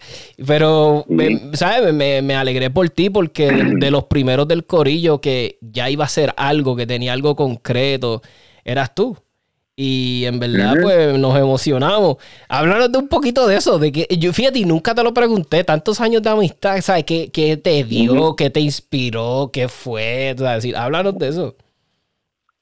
[0.45, 1.07] Pero,
[1.53, 1.95] ¿sabes?
[1.95, 3.47] Me, me, alegré por ti porque
[3.79, 8.23] de, los primeros del corillo que ya iba a ser algo, que tenía algo concreto,
[8.65, 9.17] eras tú.
[9.77, 12.17] Y en verdad, pues nos emocionamos.
[12.49, 16.01] Háblanos de un poquito de eso, de que yo, fíjate, nunca te lo pregunté, tantos
[16.01, 17.05] años de amistad, ¿sabes?
[17.05, 18.37] ¿Qué, qué te dio?
[18.37, 19.51] ¿Qué te inspiró?
[19.53, 20.35] ¿Qué fue?
[20.37, 21.57] decir, háblanos de eso.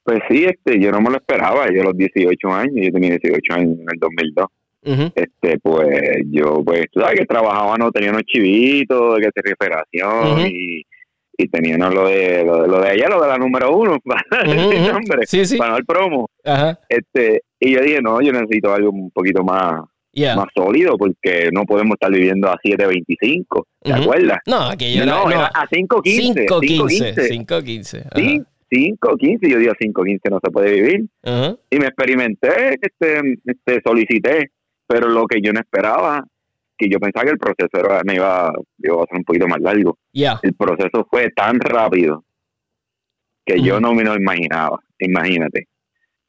[0.03, 3.11] Pues sí, este, yo no me lo esperaba, yo a los 18 años, yo tenía
[3.11, 4.47] 18 años en el 2002.
[5.15, 9.43] Este, pues yo, pues, tú sabes que trabajaba, no tenía unos chivitos, de que hacer
[9.45, 10.83] referación y
[11.37, 14.43] y tenían lo de, lo de lo de allá, lo de la número uno, para
[14.43, 15.25] nombre,
[15.57, 16.29] para el promo.
[16.87, 19.81] Este, y yo dije, no, yo necesito algo un poquito más,
[20.35, 24.39] más sólido porque no podemos estar viviendo a 7.25, ¿te acuerdas?
[24.45, 26.47] No, aquello no, era, a 5.15.
[26.47, 27.45] 5.15.
[27.45, 28.07] 5.15.
[28.15, 31.05] Sí, 5.15, yo digo 5.15 no se puede vivir.
[31.69, 34.51] Y me experimenté, este, este, solicité,
[34.87, 36.23] pero lo que yo no esperaba
[36.77, 39.97] que yo pensaba que el proceso era, me iba, a ser un poquito más largo.
[40.41, 42.23] El proceso fue tan rápido
[43.45, 44.79] que yo no me lo imaginaba.
[44.99, 45.67] Imagínate.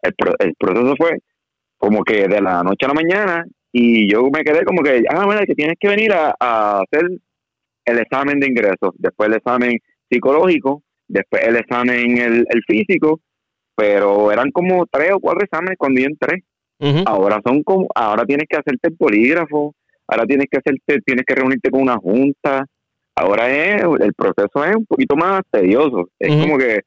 [0.02, 1.18] El, el proceso fue
[1.78, 5.24] como que de la noche a la mañana Y yo me quedé como que, ah,
[5.24, 7.11] bueno, que tienes que venir a, hacer
[7.85, 9.78] el examen de ingresos, después el examen
[10.09, 13.20] psicológico, después el examen el, el físico,
[13.76, 16.44] pero eran como tres o cuatro exámenes cuando yo entré.
[17.07, 19.74] Ahora son como, ahora tienes que hacerte el polígrafo,
[20.07, 22.67] ahora tienes que hacerte, tienes que reunirte con una junta,
[23.14, 26.81] ahora es, el proceso es un poquito más tedioso, es como que,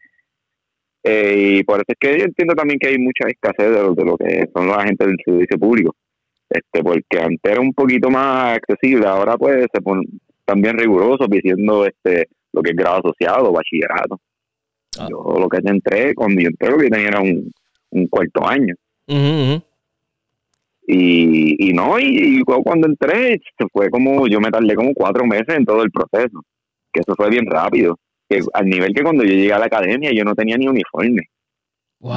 [1.04, 3.94] eh, y por eso es que yo entiendo también que hay mucha escasez de lo,
[3.94, 5.96] de lo que son los agentes del servicio público,
[6.50, 10.04] este, porque antes era un poquito más accesible, ahora pues se pone
[10.46, 14.20] también riguroso diciendo este lo que es grado asociado, bachillerato.
[14.98, 15.08] Ah.
[15.10, 17.52] Yo lo que entré, cuando yo entré, lo que tenía era un,
[17.92, 18.74] un cuarto año.
[20.90, 23.42] Y, y no, y, cuando entré,
[23.74, 26.42] fue como, yo me tardé como cuatro meses en todo el proceso,
[26.94, 30.12] que eso fue bien rápido, que al nivel que cuando yo llegué a la academia
[30.14, 31.24] yo no tenía ni uniforme.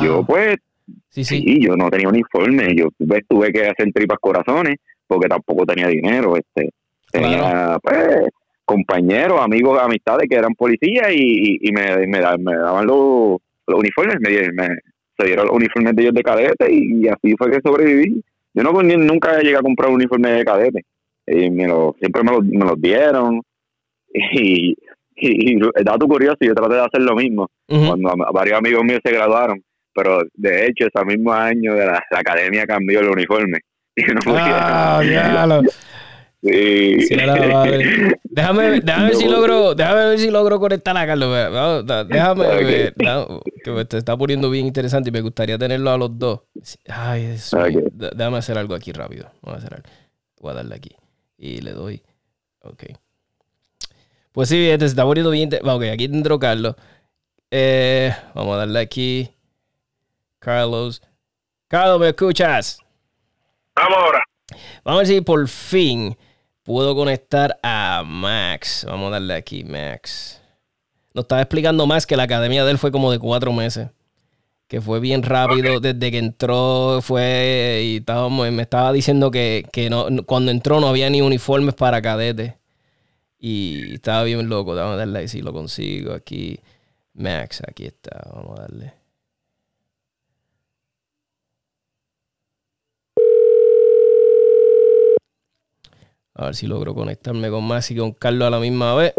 [0.02, 0.56] Yo pues,
[1.09, 1.59] sí, sí.
[1.61, 6.37] yo no tenía uniforme, yo pues, tuve que hacer tripas corazones, porque tampoco tenía dinero,
[6.37, 6.70] este,
[7.11, 8.28] tenía pues
[8.70, 14.68] compañeros, amigos, amistades que eran policías y, y, me, me, daban los, uniformes, me,
[15.18, 18.22] se dieron los uniformes de ellos de cadete y, así fue que sobreviví.
[18.55, 20.85] Yo no nunca llegué a comprar un uniforme de cadete,
[21.27, 23.43] y me lo, siempre me, me los dieron.
[24.13, 24.75] Y,
[25.15, 27.49] y, el dato curioso, yo traté de hacer lo mismo.
[27.67, 29.63] Cuando varios amigos míos se graduaron,
[29.95, 33.59] pero de hecho ese mismo año de la, academia cambió el uniforme.
[33.97, 35.03] Y no ah,
[36.42, 36.96] Sí.
[38.24, 41.87] déjame, déjame ver si logro, déjame ver si logro conectar a Carlos.
[42.09, 46.40] Déjame ver, que te está poniendo bien interesante y me gustaría tenerlo a los dos.
[46.88, 47.59] Ay, eso,
[47.92, 49.31] déjame hacer algo aquí rápido.
[49.42, 49.88] Voy a hacer algo.
[50.40, 50.96] Voy a darle aquí.
[51.37, 52.03] Y le doy.
[52.62, 52.85] Ok.
[54.33, 55.50] Pues sí, este se está poniendo bien.
[55.62, 56.74] Ok, aquí dentro Carlos.
[57.50, 59.31] Eh, vamos a darle aquí.
[60.38, 61.03] Carlos.
[61.68, 62.79] Carlos, ¿me escuchas?
[63.76, 64.22] Vamos ahora.
[64.85, 66.16] Vamos a ver si por fin
[66.62, 68.85] puedo conectar a Max.
[68.88, 70.40] Vamos a darle aquí, Max.
[71.14, 73.90] Nos estaba explicando Max que la academia de él fue como de cuatro meses.
[74.68, 77.01] Que fue bien rápido desde que entró.
[77.03, 82.01] Fue y estábamos, me estaba diciendo que, no, cuando entró no había ni uniformes para
[82.01, 82.55] cadetes.
[83.38, 84.75] Y estaba bien loco.
[84.75, 86.61] Vamos a darle ahí si lo consigo aquí.
[87.14, 88.23] Max, aquí está.
[88.33, 89.00] Vamos a darle.
[96.40, 99.12] A ver si logro conectarme con Max y con Carlos a la misma vez.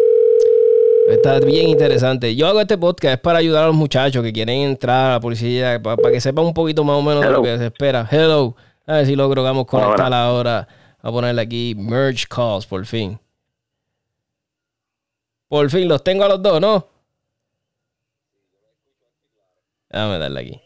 [1.08, 2.36] Está bien interesante.
[2.36, 5.20] Yo hago este podcast es para ayudar a los muchachos que quieren entrar a la
[5.20, 8.08] policía, para, que sepan un poquito más o menos de lo que se espera.
[8.10, 8.56] Hello.
[8.88, 10.68] A ver si logro vamos conectar ahora.
[11.00, 13.20] A ponerle aquí merge calls por fin.
[15.48, 16.88] Por fin los tengo a los dos, ¿no?
[19.92, 20.62] Déjame darle aquí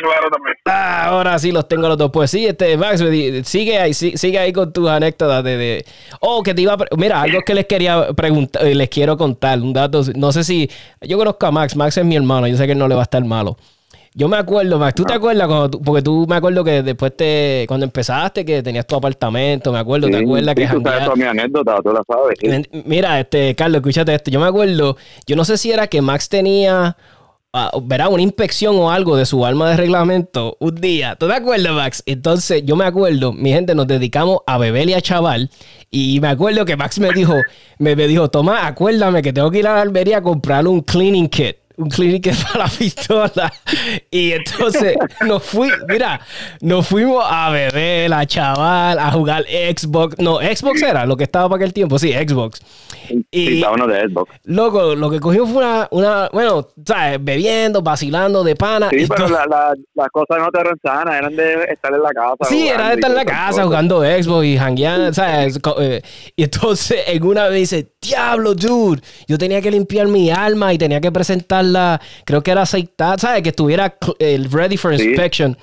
[0.00, 0.56] claro también.
[0.64, 2.10] Ah, ahora sí los tengo los dos.
[2.10, 3.02] Pues sí, este Max,
[3.44, 5.84] sigue ahí, sigue ahí con tus anécdotas de,
[6.20, 6.78] Oh, que te iba a...
[6.96, 10.70] Mira, algo que les quería preguntar, eh, les quiero contar, un dato, no sé si...
[11.02, 13.04] Yo conozco a Max, Max es mi hermano, yo sé que no le va a
[13.04, 13.56] estar malo.
[14.18, 15.16] Yo me acuerdo, Max, ¿tú te ah.
[15.16, 19.70] acuerdas cuando porque tú me acuerdo que después te, cuando empezaste, que tenías tu apartamento,
[19.70, 22.66] me acuerdo, ¿te acuerdas que tú sabes mi anécdota, tú la sabes.
[22.86, 24.30] Mira, este, Carlos, escúchate esto.
[24.30, 26.96] Yo me acuerdo, yo no sé si era que Max tenía
[27.82, 31.16] verá, una inspección o algo de su alma de reglamento un día.
[31.16, 32.02] ¿Tú te acuerdas, Max?
[32.06, 35.50] Entonces, yo me acuerdo, mi gente, nos dedicamos a beber y a chaval.
[35.90, 37.34] Y me acuerdo que Max me dijo,
[37.78, 41.28] me, dijo, toma, acuérdame que tengo que ir a la albería a comprar un cleaning
[41.28, 43.52] kit un clinic para la pistola.
[44.10, 46.20] Y entonces nos fui, mira,
[46.60, 50.18] nos fuimos a beber, a chaval, a jugar Xbox.
[50.18, 52.60] No, Xbox era lo que estaba para aquel tiempo, sí, Xbox.
[53.30, 54.34] Y, uno de Xbox.
[54.44, 57.22] Loco, lo que cogimos fue una, una bueno, ¿sabes?
[57.22, 58.88] Bebiendo, vacilando de pana.
[58.90, 59.46] Sí, pero las
[59.94, 62.44] la, cosas no te eran sanas, eran de estar en la casa.
[62.48, 65.58] Sí, era de estar en la casa jugando Xbox y jangueando, ¿sabes?
[65.78, 66.02] Eh,
[66.34, 70.78] y entonces en una vez dice, diablo, dude, yo tenía que limpiar mi alma y
[70.78, 71.12] tenía que
[72.24, 73.42] creo que era aceitada, ¿sabes?
[73.42, 75.56] Que estuviera el ready for inspection.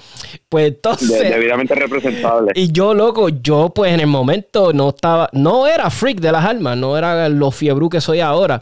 [0.50, 1.30] Pues entonces...
[1.30, 2.52] debidamente representable.
[2.56, 6.46] Y yo, loco, yo pues en el momento no estaba, no era freak de las
[6.46, 8.62] almas, no era lo fiebrú que soy ahora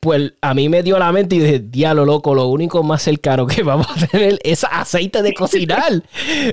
[0.00, 3.46] pues a mí me dio la mente y dije, diablo loco, lo único más cercano
[3.46, 6.02] que vamos a tener es aceite de cocinar.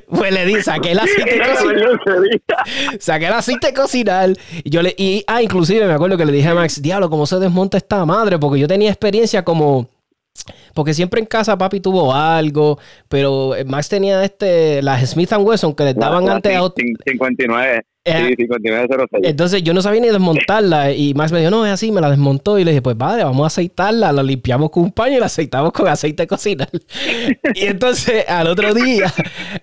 [0.10, 2.00] pues le di, saqué el aceite de cocinar.
[3.00, 4.34] saqué el aceite de cocinar.
[4.64, 7.28] Y yo le, y, ah, inclusive me acuerdo que le dije a Max, diablo, ¿cómo
[7.28, 8.40] se desmonta esta madre?
[8.40, 9.90] Porque yo tenía experiencia como
[10.76, 12.78] porque siempre en casa papi tuvo algo,
[13.10, 16.72] pero Max tenía este, las Smith Wesson que le daban antes a
[17.06, 18.36] 59, Eh,
[19.24, 22.12] entonces yo no sabía ni desmontarla y Max me dijo, no, es así, me la
[22.12, 25.20] desmontó y le dije, pues vale, vamos a aceitarla, la limpiamos con un paño y
[25.20, 26.70] la aceitamos con aceite de cocina.
[27.56, 29.12] y entonces al otro día,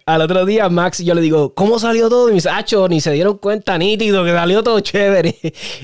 [0.07, 2.29] al otro día Max, yo le digo, ¿cómo salió todo?
[2.29, 5.37] Y me dice, Acho, ni se dieron cuenta nítido que salió todo chévere.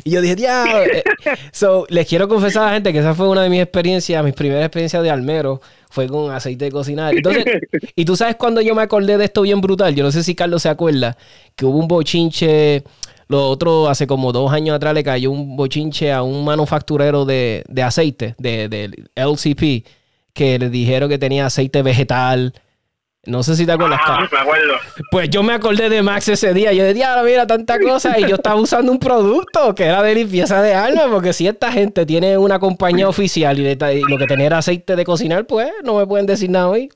[0.02, 1.04] y yo dije, ya, eh".
[1.52, 4.34] so, les quiero confesar a la gente que esa fue una de mis experiencias, mis
[4.34, 7.14] primeras experiencias de almero fue con aceite de cocinar.
[7.14, 7.44] Entonces,
[7.96, 10.34] y tú sabes cuando yo me acordé de esto bien brutal, yo no sé si
[10.34, 11.16] Carlos se acuerda,
[11.56, 12.84] que hubo un bochinche,
[13.28, 17.64] lo otro, hace como dos años atrás le cayó un bochinche a un manufacturero de,
[17.82, 19.86] aceite, de, de LCP,
[20.32, 22.54] que le dijeron que tenía aceite vegetal
[23.28, 24.00] no sé si te acuerdas.
[24.04, 24.74] Ah, me acuerdo.
[25.10, 26.72] Pues yo me acordé de Max ese día.
[26.72, 28.18] Yo decía, mira, tanta cosa.
[28.18, 31.02] Y yo estaba usando un producto que era de limpieza de alma.
[31.10, 35.04] Porque si esta gente tiene una compañía oficial y, lo que tenía era aceite de
[35.04, 36.90] cocinar, pues no me pueden decir nada hoy.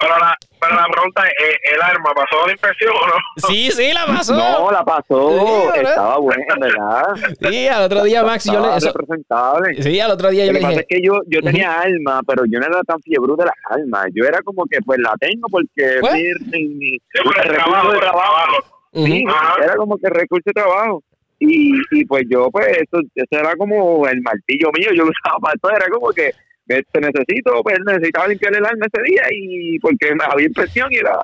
[0.00, 3.14] Pero la, pero la pregunta es, ¿eh, ¿el arma pasó la inspección o no?
[3.36, 4.34] Sí, sí, la pasó.
[4.34, 5.74] No, la pasó.
[5.74, 7.04] Estaba buena, ¿verdad?
[7.38, 8.76] Sí, al otro día, Max, yo le...
[8.76, 9.82] Eso, representable.
[9.82, 10.74] Sí, al otro día yo le dije...
[10.74, 14.06] es que yo, yo tenía alma, pero yo no era tan fiebre de las almas.
[14.14, 15.98] Yo era como que, pues, la tengo porque...
[16.00, 16.14] ¿Pues?
[16.50, 16.98] Mi, mi,
[17.42, 18.56] trabajo, de trabajo.
[18.94, 19.24] Sí,
[19.62, 21.02] era como que recurso de trabajo.
[21.38, 24.90] Y, y pues yo, pues, eso, eso era como el martillo mío.
[24.94, 25.72] Yo lo usaba para todo.
[25.72, 26.32] Era como que
[26.78, 30.96] este necesito, pues necesitaba limpiar el alma ese día y porque me había impresión y
[30.96, 31.18] era,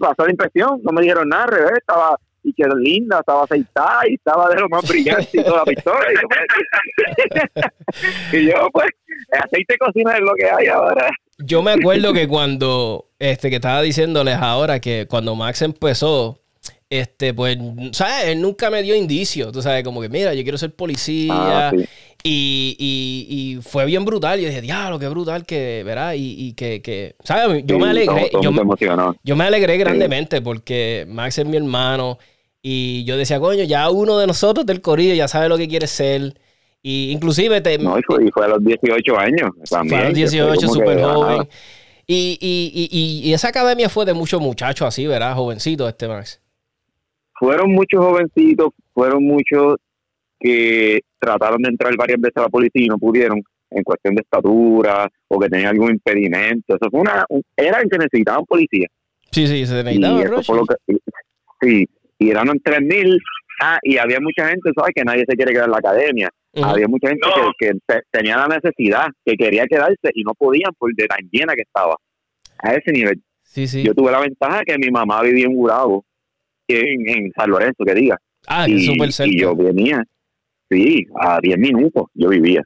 [0.00, 4.08] pasó la impresión, no me dijeron nada, al revés, estaba y quedó linda, estaba aceitada
[4.08, 6.00] y estaba de lo más brillante y toda la pistola.
[8.32, 8.90] Y yo, pues,
[9.32, 11.10] aceite de cocina es lo que hay ahora.
[11.38, 16.40] Yo me acuerdo que cuando, este, que estaba diciéndoles ahora que cuando Max empezó,
[16.90, 17.58] este, pues,
[17.92, 18.28] ¿sabes?
[18.28, 21.68] Él nunca me dio indicios, tú sabes, como que, mira, yo quiero ser policía.
[21.68, 21.72] Ah,
[22.24, 22.76] y,
[23.28, 24.40] y, fue bien brutal.
[24.40, 26.14] Yo dije, diablo, qué brutal que, ¿verdad?
[26.14, 27.62] Y, y que, que, ¿sabes?
[27.64, 28.30] Yo me alegré.
[28.42, 28.50] yo,
[29.22, 32.18] yo, me alegré grandemente porque Max es mi hermano.
[32.60, 35.86] Y yo decía, coño, ya uno de nosotros del corillo ya sabe lo que quiere
[35.86, 36.34] ser.
[36.82, 37.78] Y inclusive te...
[37.78, 39.88] No, y fue, a los 18 años también.
[39.88, 41.48] Fue a los 18, súper joven.
[42.06, 45.34] Y, y, y, esa academia fue de muchos muchachos así, ¿verdad?
[45.34, 46.40] Jovencitos, este Max.
[47.38, 49.76] Fueron muchos jovencitos, fueron muchos
[50.40, 54.22] que trataron de entrar varias veces a la policía y no pudieron en cuestión de
[54.22, 56.76] estatura o que tenían algún impedimento.
[56.76, 57.24] Eso fue una,
[57.56, 58.86] era que necesitaban policía.
[59.30, 60.22] Sí, sí, se necesitaba.
[60.86, 60.96] Y
[61.60, 63.18] sí, y eran 3.000.
[63.60, 64.92] Ah, y había mucha gente, ¿sabes?
[64.94, 66.30] Que nadie se quiere quedar en la academia.
[66.62, 67.26] Había mucha gente
[67.58, 67.72] que,
[68.10, 71.96] tenía la necesidad, que quería quedarse y no podían por de tan llena que estaba.
[72.58, 73.20] A ese nivel.
[73.42, 73.82] Sí, sí.
[73.82, 76.04] Yo tuve la ventaja que mi mamá vivía en Gurabo,
[76.68, 78.16] en, en San Lorenzo, que diga.
[78.46, 79.32] Ah, y, súper cerca.
[79.32, 80.02] Y yo venía,
[80.70, 82.62] Sí, a 10 minutos yo vivía.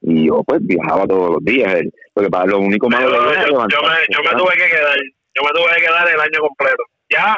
[0.00, 1.82] Y yo pues viajaba todos los días,
[2.14, 4.96] porque para lo único malo yo, yo, me, yo me tuve que quedar,
[5.34, 6.82] yo me tuve que quedar el año completo.
[7.10, 7.36] Ya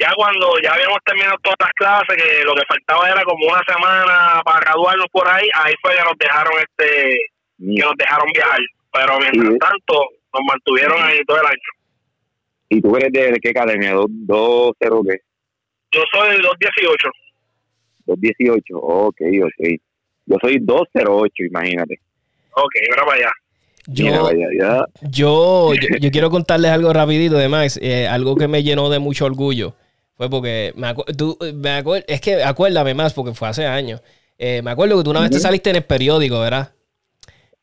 [0.00, 3.62] ya cuando ya habíamos terminado todas las clases, que lo que faltaba era como una
[3.66, 7.18] semana para graduarnos por ahí, ahí fue que nos dejaron este,
[7.58, 8.60] que nos dejaron viajar.
[8.92, 9.94] Pero mientras tanto,
[10.32, 11.70] nos mantuvieron ahí todo el año.
[12.68, 13.94] ¿Y tú eres de, qué academia?
[13.94, 15.20] ¿2-0 qué?
[15.90, 17.08] Yo soy del 218.
[18.06, 19.80] 218, ok, ok.
[20.26, 22.00] Yo soy 208, imagínate.
[22.52, 23.30] Ok, mira para allá.
[23.86, 24.30] Yo,
[25.10, 29.24] Yo, yo, quiero contarles algo rapidito de Max, eh, algo que me llenó de mucho
[29.24, 29.74] orgullo.
[30.16, 34.02] Fue porque, me, tú, me es que acuérdame más, porque fue hace años.
[34.36, 36.72] Eh, me acuerdo que tú una vez te saliste en el periódico, ¿verdad?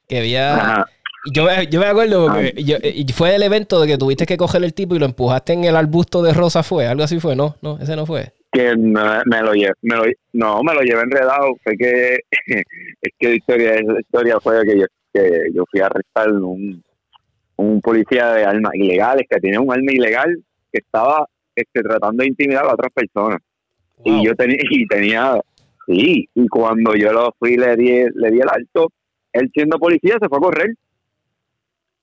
[0.07, 0.85] Que había...
[1.33, 4.73] Yo, yo me acuerdo porque eh, fue el evento de que tuviste que coger el
[4.73, 6.87] tipo y lo empujaste en el arbusto de rosa, ¿fue?
[6.87, 7.55] Algo así fue, ¿no?
[7.61, 11.57] No, ese no fue que me, lo llevé, me lo, no, me lo llevé enredado,
[11.61, 12.19] fue que,
[13.01, 16.81] es que la historia, la historia fue que yo, que yo fui a arrestar un,
[17.57, 22.29] un policía de armas ilegales, que tenía un arma ilegal, que estaba este, tratando de
[22.29, 23.41] intimidar a otras personas.
[24.05, 25.39] Y yo tenía, y tenía,
[25.87, 28.89] sí, y cuando yo lo fui le di, le di el alto,
[29.33, 30.75] él siendo policía se fue a correr.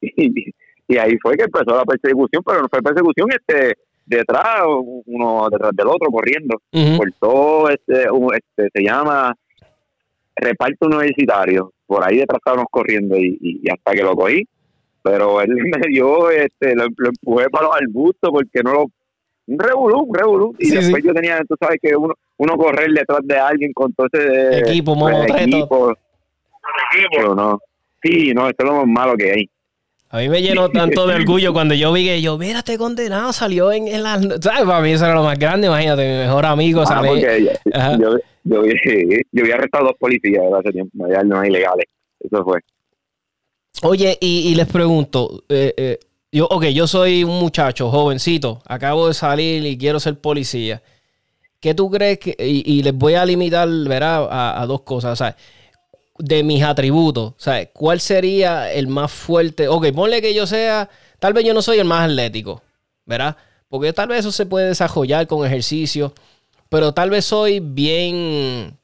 [0.03, 0.53] Y,
[0.89, 3.77] y ahí fue que empezó la persecución, pero no fue persecución, este
[4.07, 4.63] detrás,
[5.07, 6.61] uno detrás del otro corriendo.
[6.97, 9.35] Por todo este, este, se llama
[10.37, 11.73] reparto universitario.
[11.87, 14.47] Por ahí detrás estábamos corriendo y, hasta que lo cogí.
[15.03, 18.87] Pero él me dio, este, lo, empujé para los arbustos porque no lo.
[19.45, 20.55] Un revolú, un revolú.
[20.59, 24.07] Y después yo tenía, tú sabes que uno, uno correr detrás de alguien con todo
[24.13, 25.93] ese equipo, pues, equipo.
[27.11, 27.59] Pero no.
[28.01, 29.51] Sí, no, esto es lo más malo que hay.
[30.13, 33.33] A mí me llenó tanto de orgullo cuando yo vi que yo, mira, este condenado
[33.33, 34.03] salió en, el...
[34.03, 34.65] ¿Sabes?
[34.67, 37.03] Para mí eso era lo más grande, imagínate, mi mejor amigo ah,
[37.99, 38.63] Yo, yo,
[39.33, 41.87] yo, había arrestado dos policías hace tiempo, no ilegales.
[42.21, 42.61] Eso fue.
[43.85, 45.99] Oye, y, les pregunto, eh, eh,
[46.31, 50.83] yo, ok, yo soy un muchacho jovencito, acabo de salir y quiero ser policía.
[51.59, 55.17] ¿qué tú crees que, y, les voy a limitar, verá, a, a, dos cosas, o
[55.17, 55.37] sea,
[56.19, 59.69] de mis atributos, sea, ¿cuál sería el más fuerte?
[59.69, 60.89] Ok, ponle que yo sea,
[61.19, 62.63] tal vez yo no soy el más atlético,
[63.07, 63.37] ¿verdad?
[63.69, 66.13] Porque tal vez eso se puede desarrollar con ejercicio,
[66.69, 68.79] pero tal vez soy bien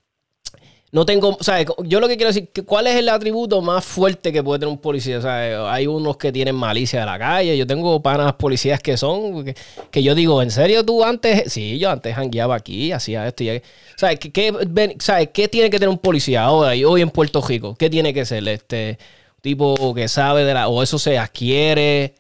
[0.91, 4.43] no tengo, o yo lo que quiero decir, ¿cuál es el atributo más fuerte que
[4.43, 5.19] puede tener un policía?
[5.19, 8.97] O sea, hay unos que tienen malicia de la calle, yo tengo panas policías que
[8.97, 9.55] son,
[9.91, 11.53] que, yo digo, ¿en serio tú antes?
[11.53, 13.61] Sí, yo antes hangueaba aquí, hacía esto y O
[13.97, 17.75] sea, ¿qué, qué, tiene que tener un policía ahora y hoy en Puerto Rico?
[17.75, 18.49] ¿Qué tiene que ser?
[18.49, 18.99] Este
[19.43, 22.15] tipo que sabe de la, o eso se adquiere,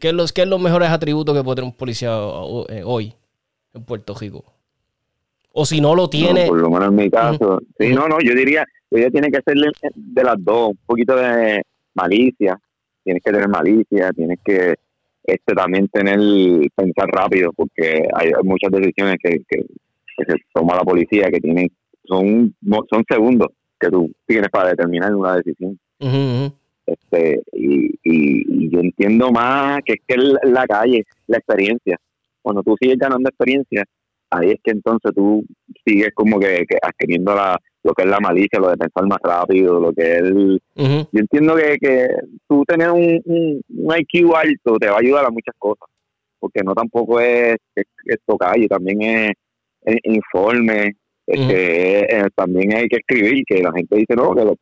[0.00, 2.10] ¿qué es los, qué es los mejores atributos que puede tener un policía
[2.68, 3.14] eh, hoy
[3.72, 4.44] en Puerto Rico?
[5.52, 6.46] O si no lo tiene.
[6.46, 7.60] por lo menos en mi caso.
[7.78, 9.56] Sí, no, no, yo diría, ella tiene que ser
[9.94, 11.62] de las dos, un poquito de
[11.94, 12.58] malicia.
[13.02, 14.74] Tienes que tener malicia, tienes que
[15.24, 16.18] este también tener
[16.74, 19.64] pensar rápido, porque hay muchas decisiones que, que,
[20.26, 21.68] se toma la policía que tienen
[22.04, 23.48] son son segundos
[23.78, 25.78] que tú tienes para determinar una decisión.
[26.86, 31.98] Este y, y, yo entiendo más que es que la calle, la experiencia.
[32.42, 33.84] Cuando tú sigues ganando experiencia,
[34.30, 35.44] ahí es que entonces tú
[35.84, 39.80] sigues como que, adquiriendo la, lo que es la malicia, lo de pensar más rápido,
[39.80, 40.22] lo que es...
[40.76, 42.08] Yo entiendo que, que
[42.48, 45.88] tú tener un, un, IQ alto te va a ayudar a muchas cosas,
[46.38, 50.96] porque no tampoco es, es, tocar, y también es, informe,
[52.34, 54.54] también hay que escribir, que la gente dice, no, que,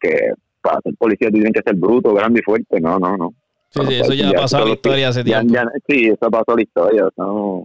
[0.00, 3.34] que para ser policía tienen que ser bruto, grande y fuerte, no, no, no.
[3.70, 5.54] Sí, sí, eso ya, ha pasado la historia hace tiempo.
[5.88, 7.64] sí, eso pasó la historia, no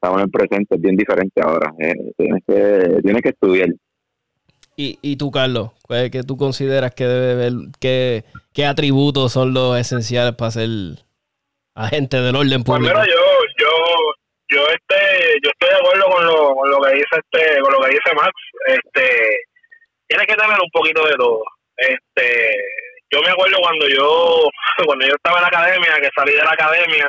[0.00, 1.72] estamos en el presente, es bien diferente ahora.
[1.78, 3.68] Eh, tienes, que, tienes que estudiar.
[4.74, 5.72] ¿Y, y tú, Carlos?
[5.88, 7.52] ¿Qué tú consideras que debe ver?
[7.78, 8.24] ¿Qué,
[8.54, 10.68] qué atributos son los esenciales para ser
[11.74, 12.94] agente del orden público?
[12.94, 13.20] Pues yo,
[13.58, 13.68] yo,
[14.48, 17.80] yo, este, yo estoy de acuerdo con lo, con lo que dice este, con lo
[17.80, 18.32] que dice Max.
[18.68, 19.06] Este,
[20.08, 21.42] tienes que tener un poquito de todo.
[21.76, 22.56] Este,
[23.10, 24.48] yo me acuerdo cuando yo,
[24.86, 27.06] cuando yo estaba en la academia, que salí de la academia,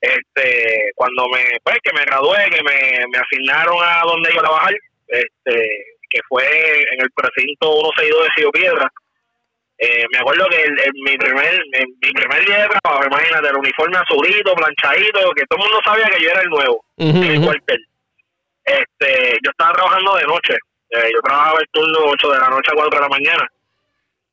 [0.00, 4.44] este cuando me pues que me gradué que me, me asignaron a donde iba a
[4.44, 4.74] trabajar
[5.08, 8.92] este que fue en el precinto 162 de Ciudad Piedra
[9.78, 10.74] eh, me acuerdo que el,
[11.04, 15.64] mi primer mi primer día de trabajo imagínate el uniforme azulito planchadito que todo el
[15.64, 17.86] mundo sabía que yo era el nuevo en el cuartel.
[18.64, 20.54] Este yo estaba trabajando de noche
[20.90, 23.48] eh, yo trabajaba el turno 8 de la noche a 4 de la mañana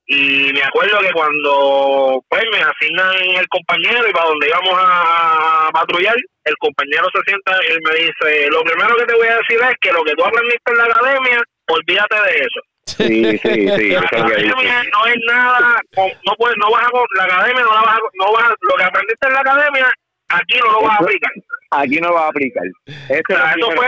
[0.09, 5.69] y me acuerdo que cuando pues me asignan el compañero y para donde íbamos a
[5.73, 9.59] patrullar, el compañero se sienta y me dice, lo primero que te voy a decir
[9.61, 12.61] es que lo que tú aprendiste en la academia, olvídate de eso.
[12.85, 13.89] Sí, sí, sí.
[13.89, 17.97] la academia no es nada, no puedes, no vas a, la academia no la vas
[17.97, 19.93] a, no vas, lo que aprendiste en la academia,
[20.29, 21.31] aquí no lo vas a aplicar.
[21.71, 22.63] Aquí no vas a aplicar.
[22.87, 23.87] eso fue,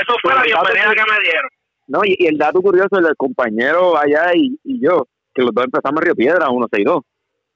[0.00, 1.50] eso fue la bienvenida que me dieron.
[1.88, 5.06] No, y, el dato curioso del compañero allá y, y yo,
[5.38, 7.02] que los dos empezamos en Río Piedra, 162.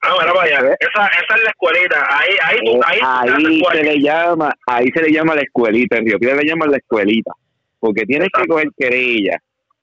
[0.05, 4.01] Ah, bueno, vaya, esa, esa es la escuelita, ahí, ahí, eh, ahí, ahí se le
[4.01, 7.31] llama, ahí se le llama la escuelita, en Río Piedra le llaman la escuelita,
[7.79, 9.39] porque tienes que coger querella,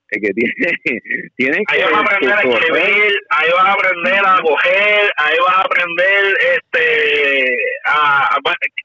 [0.10, 0.54] que tiene,
[1.38, 5.56] tienes ahí vas a aprender a escribir, ahí vas a aprender a coger, ahí vas
[5.56, 8.38] a aprender, este, a,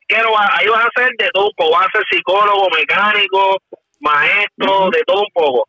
[0.07, 3.61] quiero, ahí vas a hacer de todo un poco, vas a ser psicólogo, mecánico,
[3.99, 5.69] maestro, de todo un poco.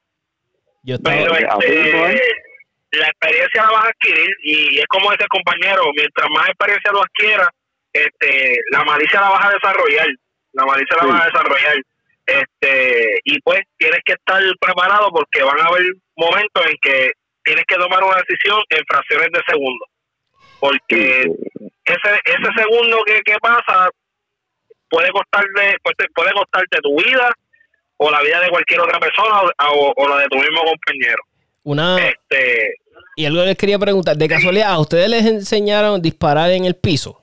[0.83, 2.21] Yo Pero, este,
[2.91, 7.01] la experiencia la vas a adquirir y es como ese compañero, mientras más experiencia lo
[7.01, 7.49] adquiera,
[7.93, 10.07] este, la malicia la vas a desarrollar,
[10.53, 11.75] la malicia la vas a desarrollar,
[12.25, 15.83] este, y pues tienes que estar preparado porque van a haber
[16.15, 17.11] momentos en que
[17.43, 19.85] tienes que tomar una decisión en fracciones de segundo,
[20.59, 21.21] porque
[21.85, 23.89] ese, ese segundo que, que pasa
[24.89, 27.31] puede costarte, puede, puede costarte tu vida
[27.97, 31.23] o la vida de cualquier otra persona o, o la de tu mismo compañero.
[31.65, 32.75] Una, este,
[33.15, 37.21] y algo les quería preguntar, de casualidad, ¿a ustedes les enseñaron disparar en el piso?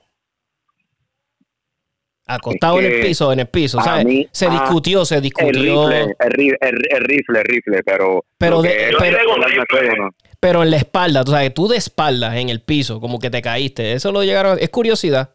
[2.25, 3.81] Acostado en el piso, en el piso.
[3.81, 5.89] Sea, se discutió, se discutió.
[5.89, 8.25] El rifle, el, rifle, el rifle, pero.
[8.37, 8.61] Pero,
[10.39, 13.41] pero, en la espalda, tú sabes, tú de espaldas en el piso, como que te
[13.41, 13.93] caíste.
[13.93, 14.57] Eso lo llegaron.
[14.59, 15.32] Es curiosidad.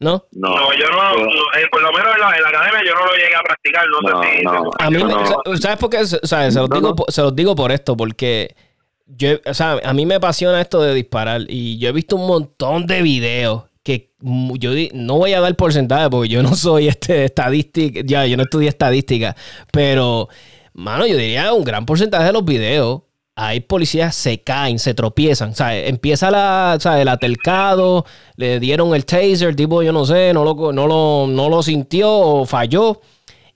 [0.00, 0.24] ¿No?
[0.32, 1.26] No, yo no,
[1.58, 4.38] eh, por lo menos en la, academia yo no lo llegué a practicar, no, sé
[4.38, 4.46] si...
[4.78, 6.06] a mí, ¿sabes por qué?
[6.06, 6.18] Se,
[6.54, 8.56] los digo, se los digo por esto, porque
[9.04, 12.26] yo, o sea, a mí me apasiona esto de disparar y yo he visto un
[12.26, 14.14] montón de videos que
[14.58, 18.44] yo no voy a dar porcentaje porque yo no soy este estadística, ya, yo no
[18.44, 19.36] estudié estadística,
[19.70, 20.28] pero,
[20.72, 23.02] mano, yo diría un gran porcentaje de los videos
[23.42, 25.50] hay policías se caen, se tropiezan.
[25.50, 28.04] O sea, empieza la, o sea, el atelcado,
[28.36, 32.10] le dieron el taser, tipo, yo no sé, no lo, no lo, no lo sintió
[32.12, 33.00] o falló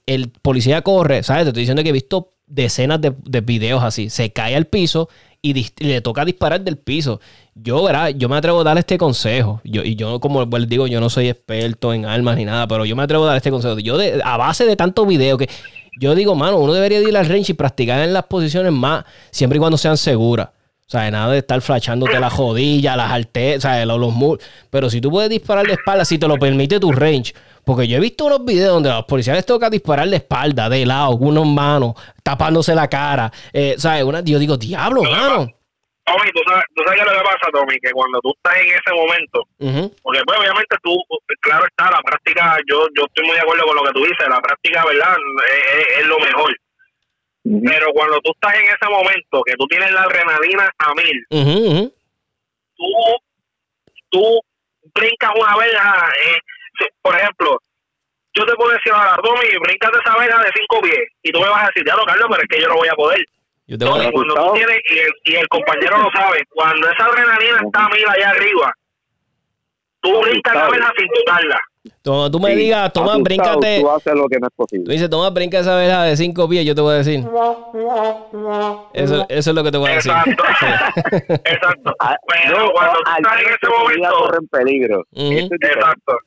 [0.06, 1.44] el policía corre, ¿sabes?
[1.44, 4.10] Te estoy diciendo que he visto decenas de, de videos así.
[4.10, 5.08] Se cae al piso
[5.44, 7.20] y, le toca disparar del piso.
[7.54, 7.86] Yo.
[8.16, 9.60] Yo me atrevo a dar este consejo.
[9.62, 12.84] Yo, y yo, como les digo, yo no soy experto en armas ni nada, pero
[12.84, 13.78] yo me atrevo a dar este consejo.
[13.78, 15.48] Yo, a base de tanto video que
[16.00, 19.58] yo digo, mano, uno debería ir al range y practicar en las posiciones más, siempre
[19.58, 20.48] y cuando sean seguras.
[20.86, 24.38] O sea, nada de estar flashándote la jodilla, las artes, o los, los
[24.70, 27.34] Pero si tú puedes disparar de espalda, si te lo permite tu range.
[27.64, 30.68] Porque yo he visto unos videos donde a los policías les toca disparar de espalda,
[30.68, 33.32] de lado, con unos manos, tapándose la cara.
[33.52, 34.04] Eh, ¿Sabes?
[34.04, 35.48] Una, yo digo, diablo, mano.
[36.04, 38.60] Tommy, ¿tú sabes, tú sabes qué es lo que pasa, Tommy, que cuando tú estás
[38.60, 39.48] en ese momento,
[40.02, 40.94] porque pues obviamente tú,
[41.40, 44.28] claro está, la práctica, yo yo estoy muy de acuerdo con lo que tú dices,
[44.28, 45.16] la práctica, ¿verdad?
[45.98, 46.54] Es, lo mejor.
[47.42, 51.26] Pero cuando tú estás en ese momento, que tú tienes la adrenalina a mil,
[52.76, 52.86] tú,
[54.10, 54.40] tú
[54.94, 56.38] brincas una vez, eh,
[57.02, 57.58] por ejemplo,
[58.34, 61.48] yo te puedo decir ahora, Tommy, brincas esa verga de cinco pies, y tú me
[61.48, 63.24] vas a decir, ya lo Carlos, pero es que yo no voy a poder.
[63.66, 64.12] Yo te voy a...
[64.12, 67.88] cuando tú tienes, y el, y el compañero lo sabe, cuando esa adrenalina está a
[67.88, 68.72] mil allá arriba,
[70.00, 71.58] tú brincas la verga sin dudarla.
[72.00, 73.80] Toma, tú me digas, toma, bríncate.
[73.80, 74.84] Tú haces lo que no es posible.
[74.86, 77.20] Tú dices, toma, brinca esa verja de cinco pies, yo te voy a decir.
[78.94, 80.12] Eso, eso es lo que te voy a decir.
[80.12, 80.44] Exacto.
[81.44, 81.94] Exacto.
[82.00, 84.18] Ah, Pero cuando tú estás en ese momento.
[84.18, 85.04] corre en peligro.
[85.12, 86.18] Exacto.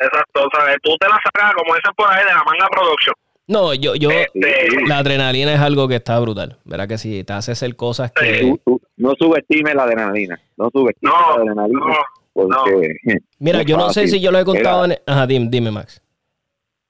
[0.00, 0.46] Exacto.
[0.46, 3.14] O sea, tú te la sacas, como dicen por ahí, de la manga production.
[3.46, 6.86] No, yo, yo, este, la adrenalina es algo que está brutal, ¿verdad?
[6.86, 8.56] Que si te haces hacer cosas que...
[8.96, 11.80] no subestimes la adrenalina, no subestimes la adrenalina.
[12.32, 12.94] porque,
[13.40, 14.96] Mira, yo no sé si yo lo he contado en...
[15.04, 16.00] Ajá, dime, Max.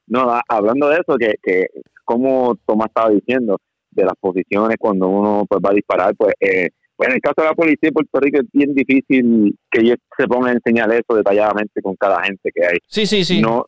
[0.06, 1.68] No, hablando de eso, que, que
[2.04, 3.56] como Tomás estaba diciendo,
[3.92, 6.34] de las posiciones cuando uno pues va a disparar, pues...
[6.40, 6.68] Eh,
[7.00, 9.96] bueno, en el caso de la policía de Puerto Rico es bien difícil que ellos
[10.18, 12.76] se pongan a enseñar eso detalladamente con cada gente que hay.
[12.88, 13.40] Sí, sí, sí.
[13.40, 13.64] No,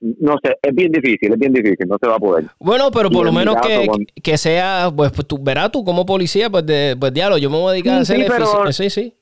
[0.00, 2.46] no sé, es bien difícil, es bien difícil, no se va a poder.
[2.58, 3.86] Bueno, pero por lo menos que,
[4.20, 7.56] que, sea, pues, pues, tú verás tú como policía, pues, de, pues diablo, yo me
[7.56, 8.28] voy a dedicar a hacer
[8.72, 9.14] sí, sí, sí.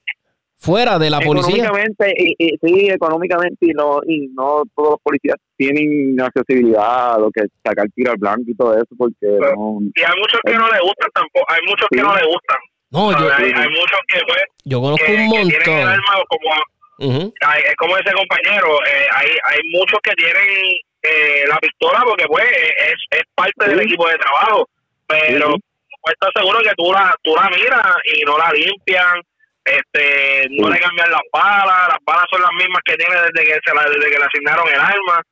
[0.57, 1.65] Fuera de la policía.
[1.65, 7.31] Económicamente, y, sí, económicamente, y no, y no todos los policías tienen accesibilidad a lo
[7.31, 10.81] que sacar tiro al blanco y todo eso, porque Y hay muchos que no le
[10.81, 12.59] gustan tampoco, hay muchos que no le gustan.
[12.91, 15.49] No, yo, hay, hay, muchos que, pues, yo conozco un montón.
[15.49, 16.51] Que tienen el alma como
[17.01, 20.49] es como ese compañero, eh, hay, hay muchos que tienen
[21.03, 24.69] eh, la pistola porque pues es, es parte del equipo de trabajo,
[25.07, 25.57] pero
[26.03, 29.23] pues, estoy seguro que tú la, tú la miras y no la limpian,
[29.65, 33.61] este no le cambian las balas, las balas son las mismas que tiene desde que
[33.65, 35.23] se la, desde que le asignaron el arma.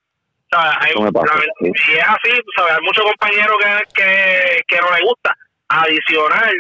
[0.51, 0.93] O sea, hay,
[1.85, 5.35] si es así, sabes, hay muchos compañeros que, que, que no le gusta.
[5.69, 6.55] Adicional,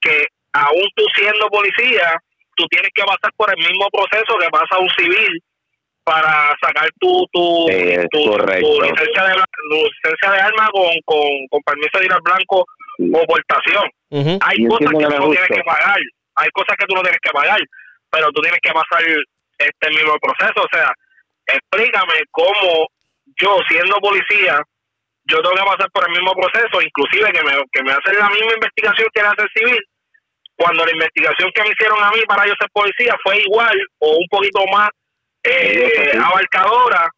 [0.00, 2.16] que aún tú siendo policía,
[2.56, 5.42] tú tienes que pasar por el mismo proceso que pasa un civil
[6.04, 7.66] para sacar tu tu,
[8.10, 8.20] tu,
[8.80, 9.34] licencia de
[9.70, 12.64] licencia de arma con, con, con permiso de ir al blanco
[12.98, 13.84] o portación.
[14.40, 16.00] Hay cosas que, tú no tienes que pagar,
[16.34, 17.60] hay cosas que tú no tienes que pagar,
[18.10, 19.02] pero tú tienes que pasar
[19.58, 20.64] este mismo proceso.
[20.64, 20.92] O sea,
[21.46, 22.88] explícame cómo
[23.40, 24.62] yo, siendo policía,
[25.28, 28.30] yo tengo que pasar por el mismo proceso, inclusive que me, que me hacen la
[28.30, 29.78] misma investigación que hace el civil,
[30.56, 34.16] cuando la investigación que me hicieron a mí para yo ser policía fue igual o
[34.16, 34.88] un poquito más
[35.44, 37.08] eh, abarcadora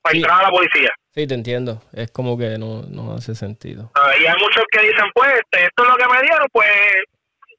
[0.00, 0.90] para entrar a la policía.
[1.10, 1.82] Sí, te entiendo.
[1.92, 3.90] Es como que no, no hace sentido.
[3.94, 6.68] Ah, y hay muchos que dicen, pues, este, esto es lo que me dieron, pues,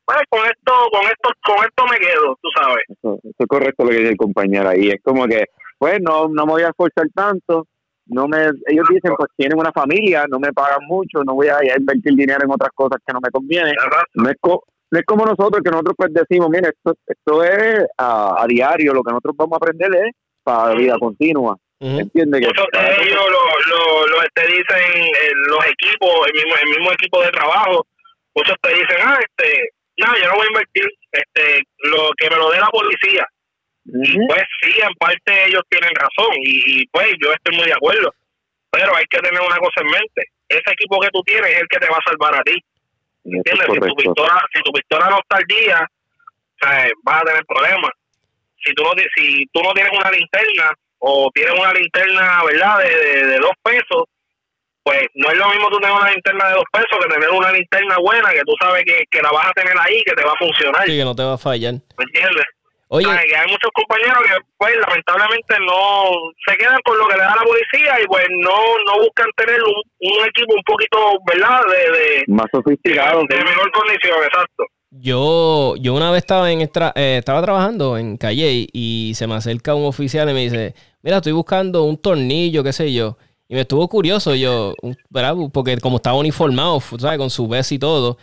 [0.05, 2.83] pues con esto, con esto, con esto me quedo, tú sabes.
[2.87, 4.89] Eso, es correcto lo que dice el compañero ahí.
[4.89, 5.45] Es como que,
[5.77, 7.67] pues, no, no me voy a esforzar tanto,
[8.09, 8.37] no me
[8.67, 12.43] ellos dicen pues tienen una familia no me pagan mucho no voy a, invertir dinero
[12.43, 13.73] en otras cosas que no me conviene.
[14.13, 14.35] No es,
[14.91, 19.03] no es como nosotros que nosotros pues decimos mire esto esto es a, diario lo
[19.03, 20.11] que nosotros vamos a aprender es
[20.43, 25.11] para la vida continua ¿Entiende muchos de ellos lo, lo, te dicen
[25.47, 27.87] los equipos el mismo el mismo equipo de trabajo.
[28.35, 32.35] Muchos te dicen ah este no yo no voy a invertir este lo que me
[32.35, 33.25] lo dé la policía
[33.91, 38.13] y pues sí, en parte ellos tienen razón y, pues yo estoy muy de acuerdo.
[38.71, 40.29] Pero hay que tener una cosa en mente.
[40.47, 42.55] Ese equipo que tú tienes es el que te va a salvar a ti.
[43.25, 43.67] ¿Entiendes?
[43.71, 45.87] Si tu, pistola, si tu pistola no está al día,
[47.03, 47.91] vas a tener problemas.
[48.63, 53.25] Si tú, no, si tú no tienes una linterna o tienes una linterna, ¿verdad?, de,
[53.25, 54.03] de, dos pesos,
[54.83, 57.51] pues no es lo mismo tú tener una linterna de dos pesos que tener una
[57.51, 60.33] linterna buena que tú sabes que, que la vas a tener ahí, que te va
[60.33, 60.85] a funcionar.
[60.85, 61.73] Sí, que no te va a fallar.
[61.97, 62.45] ¿Me entiendes?
[62.91, 63.07] Oye.
[63.07, 66.09] hay muchos compañeros que, pues, lamentablemente no
[66.47, 69.61] se quedan con lo que le da la policía y, pues, no, no buscan tener
[69.61, 70.97] un, equipo un poquito,
[71.31, 71.61] ¿verdad?
[71.69, 73.21] De, Más sofisticado.
[73.29, 74.63] De, mejor condición, exacto.
[74.89, 79.75] Yo, yo una vez estaba en eh, estaba trabajando en Calle y se me acerca
[79.75, 80.73] un oficial y me dice,
[81.03, 83.17] mira, estoy buscando un tornillo, qué sé yo.
[83.47, 84.73] Y me estuvo curioso yo,
[85.09, 85.35] ¿verdad?
[85.53, 87.19] Porque como estaba uniformado, ¿sabes?
[87.19, 88.17] Con su vez y todo.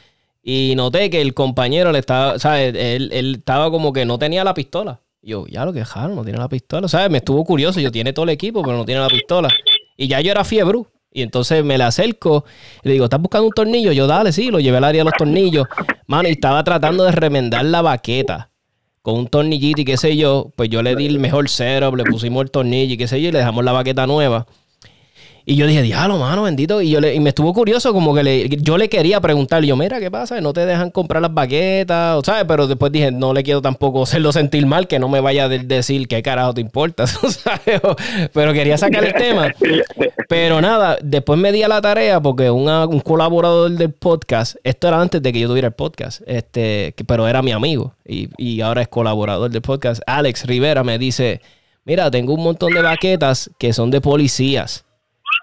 [0.49, 2.73] Y noté que el compañero le estaba, ¿sabes?
[2.77, 5.01] Él, él estaba como que no tenía la pistola.
[5.21, 6.87] Yo, ya lo quejaron, no tiene la pistola.
[6.87, 7.11] ¿Sabes?
[7.11, 7.81] Me estuvo curioso.
[7.81, 9.49] Yo tiene todo el equipo, pero no tiene la pistola.
[9.97, 10.83] Y ya yo era fiebre.
[11.13, 12.45] Y entonces me le acerco
[12.85, 13.91] y le digo, ¿estás buscando un tornillo?
[13.91, 15.67] Yo, dale, sí, lo llevé al área de los tornillos.
[16.07, 18.51] Mano, y estaba tratando de remendar la baqueta
[19.03, 20.53] con un tornillito y qué sé yo.
[20.55, 23.31] Pues yo le di el mejor setup, le pusimos el tornillo y qué sé yo,
[23.31, 24.47] y le dejamos la baqueta nueva.
[25.49, 26.83] Y yo dije, diablo, mano, bendito.
[26.83, 29.77] Y, yo le, y me estuvo curioso, como que le, yo le quería preguntar, yo,
[29.77, 30.41] mira, ¿qué pasa?
[30.41, 32.45] No te dejan comprar las baquetas, ¿sabes?
[32.49, 35.49] Pero después dije, no le quiero tampoco hacerlo sentir mal, que no me vaya a
[35.49, 37.81] decir qué carajo te importa, ¿sabes?
[38.33, 39.55] Pero quería sacar el tema.
[40.29, 45.01] Pero nada, después me di a la tarea porque un colaborador del podcast, esto era
[45.01, 48.83] antes de que yo tuviera el podcast, este, pero era mi amigo y, y ahora
[48.83, 51.41] es colaborador del podcast, Alex Rivera me dice,
[51.85, 54.87] mira, tengo un montón de baquetas que son de policías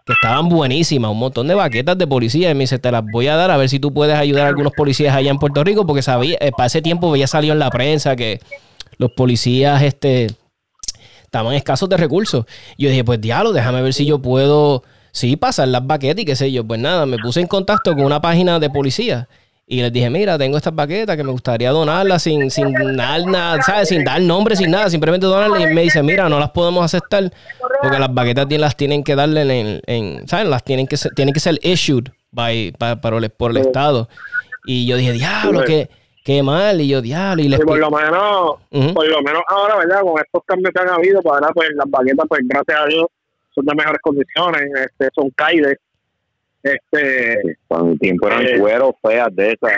[0.05, 2.51] que estaban buenísimas, un montón de baquetas de policía.
[2.51, 4.49] Y me dice, te las voy a dar a ver si tú puedes ayudar a
[4.49, 7.59] algunos policías allá en Puerto Rico, porque sabía, eh, para ese tiempo había salido en
[7.59, 8.41] la prensa que
[8.97, 10.27] los policías este,
[11.23, 12.45] estaban escasos de recursos.
[12.77, 16.25] Y yo dije, pues diablo, déjame ver si yo puedo, sí, pasar las baquetas y
[16.25, 16.65] qué sé yo.
[16.65, 19.29] Pues nada, me puse en contacto con una página de policía.
[19.65, 23.61] Y les dije, mira, tengo estas baquetas que me gustaría donarlas sin, sin dar nada,
[23.61, 23.89] ¿sabes?
[23.89, 25.61] Sin dar nombre, sin nada, simplemente donarlas.
[25.61, 27.31] Y me dice, mira, no las podemos aceptar
[27.81, 30.47] porque las baquetas las tienen que darle en, en ¿sabes?
[30.47, 34.09] Las tienen que ser, tienen que ser issued by, por, el, por el Estado.
[34.65, 35.89] Y yo dije, diablo, qué,
[36.25, 36.81] qué mal.
[36.81, 37.41] Y yo, diablo.
[37.41, 40.01] Y, por lo menos, por lo menos ahora, ¿verdad?
[40.01, 43.05] Con estos cambios que han habido, pues ahora pues las baquetas, pues gracias a Dios,
[43.55, 45.77] son de mejores condiciones, este, son caides
[46.63, 49.73] este, cuando tiempo eran eh, cueros feas de esas.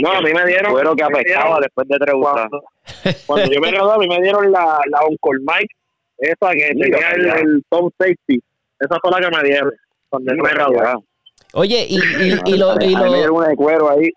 [0.00, 0.72] no, a mí me dieron.
[0.72, 2.64] Cuero que afectaba después de tres cuando,
[3.26, 5.74] cuando yo me gradué, a mí me dieron la, la Oncol Mike,
[6.18, 8.40] esa que tenía el, el, Top Safety.
[8.78, 9.72] Esa fue la que me dieron
[10.08, 10.78] cuando yo me gradué.
[11.54, 12.80] Oye, y, y, y, lo.
[12.80, 13.10] Y lo...
[13.10, 14.10] me dieron una de cuero ahí.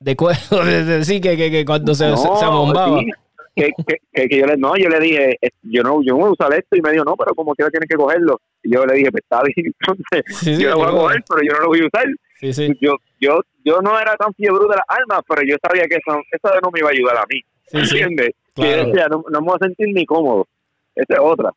[0.00, 3.00] De cuero, decir que, que, que cuando se, se, se bombaba
[3.58, 6.32] que, que, que, yo le no yo le dije yo no yo no voy a
[6.32, 8.40] usar esto y me dijo no pero como quiera tienes que cogerlo.
[8.62, 11.52] Y yo le dije pues está bien entonces yo lo voy a coger pero yo
[11.54, 12.06] no lo voy a usar.
[12.80, 16.20] Yo yo yo no era tan fiebre de las armas pero yo sabía que eso,
[16.30, 17.40] eso no me iba a ayudar a mí
[17.72, 18.30] ¿entiendes?
[18.54, 19.08] Claro.
[19.10, 20.46] no, no me voy a sentir ni cómodo
[20.94, 21.52] esa es otra.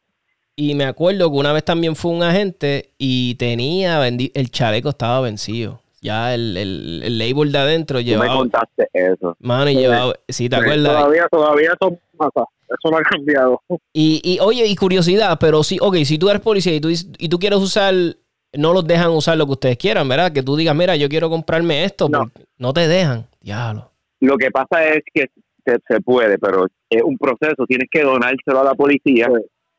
[0.56, 5.22] Y me acuerdo que una vez también fue un agente y tenía el chaleco estaba
[5.22, 8.32] vencido ya el, el, el label de adentro llevaba.
[8.32, 9.38] me contaste eso.
[9.40, 10.14] Mano, y llevaba.
[10.28, 10.98] Sí, ¿te acuerdas?
[10.98, 12.46] Todavía, todavía eso pasa.
[12.68, 13.62] Eso no ha cambiado.
[13.94, 17.30] Y, y oye, y curiosidad, pero sí, ok, si tú eres policía y tú, y
[17.30, 17.94] tú quieres usar,
[18.54, 20.32] no los dejan usar lo que ustedes quieran, ¿verdad?
[20.32, 23.28] Que tú digas, mira, yo quiero comprarme esto, no, no te dejan.
[23.42, 23.92] Diablo.
[24.22, 25.30] Lo que pasa es que
[25.66, 29.28] se, se, puede, pero es un proceso, tienes que donárselo a la policía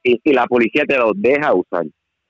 [0.03, 1.85] y, y la policía te lo deja usar.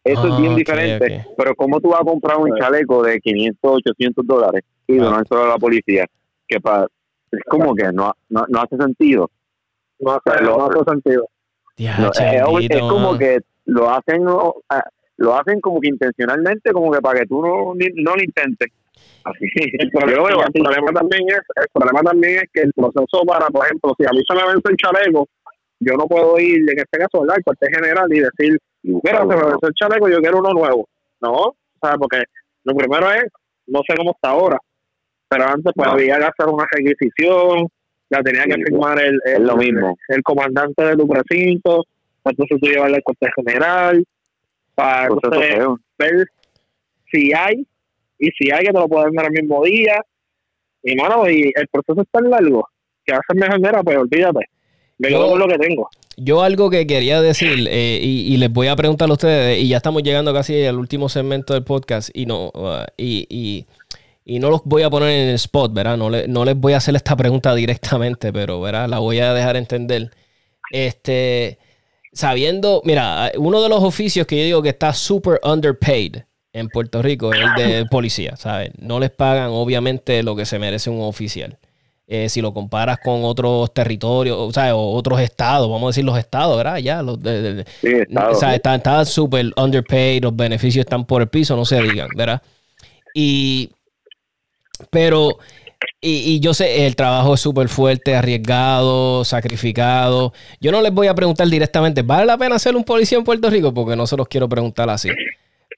[0.05, 1.27] Eso es bien ah, diferente.
[1.37, 5.45] Pero ¿cómo tú vas a comprar un chaleco de 500, 800 dólares y no solo
[5.45, 6.07] a la policía?
[6.49, 6.87] Que para,
[7.31, 9.31] es como que no, no, no hace sentido.
[10.01, 11.29] No hace, no hace sentido.
[11.77, 17.41] es, como que lo hacen lo hacen como que intencionalmente, como que para que tú
[17.41, 18.73] no, no lo intentes.
[19.25, 19.47] Así,
[19.79, 23.65] el, problema, el, problema también es, el problema también es que el proceso para, por
[23.65, 25.29] ejemplo, si a mí se me vence el chaleco,
[25.85, 29.35] yo no puedo ir, en este caso, al cuartel general y decir, mira, se me
[29.35, 30.89] venció el chaleco, yo quiero uno nuevo.
[31.21, 32.23] No, o sea, porque
[32.65, 33.25] lo primero es,
[33.67, 34.59] no sé cómo está ahora,
[35.29, 37.69] pero antes pues había que hacer una requisición,
[38.11, 39.97] la tenía que firmar el, el, lo mismo.
[40.09, 41.85] el, comandante de tu precinto,
[42.25, 44.05] entonces tú llevarle al cuartel general,
[44.75, 45.09] para
[45.99, 46.27] ver
[47.11, 47.67] si hay,
[48.19, 50.01] y si hay que te lo pueden dar el mismo día,
[50.83, 52.69] y mano, y el proceso es tan largo
[53.05, 54.47] que hacer mejor manera, pues olvídate
[55.11, 55.89] yo, lo que tengo.
[56.17, 59.79] Yo algo que quería decir, eh, y, les voy a preguntar a ustedes, y ya
[59.79, 63.67] estamos llegando casi al último segmento del podcast, y no, uh, y,
[64.27, 65.97] no los voy a poner en el spot, ¿verdad?
[65.97, 68.89] No, no les voy a hacer esta pregunta directamente, pero, ¿verdad?
[68.89, 70.11] La voy a dejar entender.
[70.71, 71.59] Este,
[72.13, 76.19] sabiendo, mira, uno de los oficios que yo digo que está súper underpaid
[76.53, 78.71] en Puerto Rico es el de policía, ¿sabes?
[78.79, 81.59] No les pagan, obviamente, lo que se merece un oficial.
[82.09, 86.19] Eh, si lo comparas con otros territorios, o sea, otros estados, vamos a decir los
[86.19, 86.79] estados, ¿verdad?
[86.79, 87.65] Ya, los de,
[88.31, 92.43] o sea, están súper underpaid, los beneficios están por el piso, no se digan, ¿verdad?
[93.15, 93.71] Y,
[94.91, 95.39] pero,
[96.01, 100.33] y, yo sé, el trabajo es súper fuerte, arriesgado, sacrificado.
[100.61, 103.49] Yo no les voy a preguntar directamente, ¿vale la pena ser un policía en Puerto
[103.49, 103.73] Rico?
[103.73, 105.09] Porque no se los quiero preguntar así.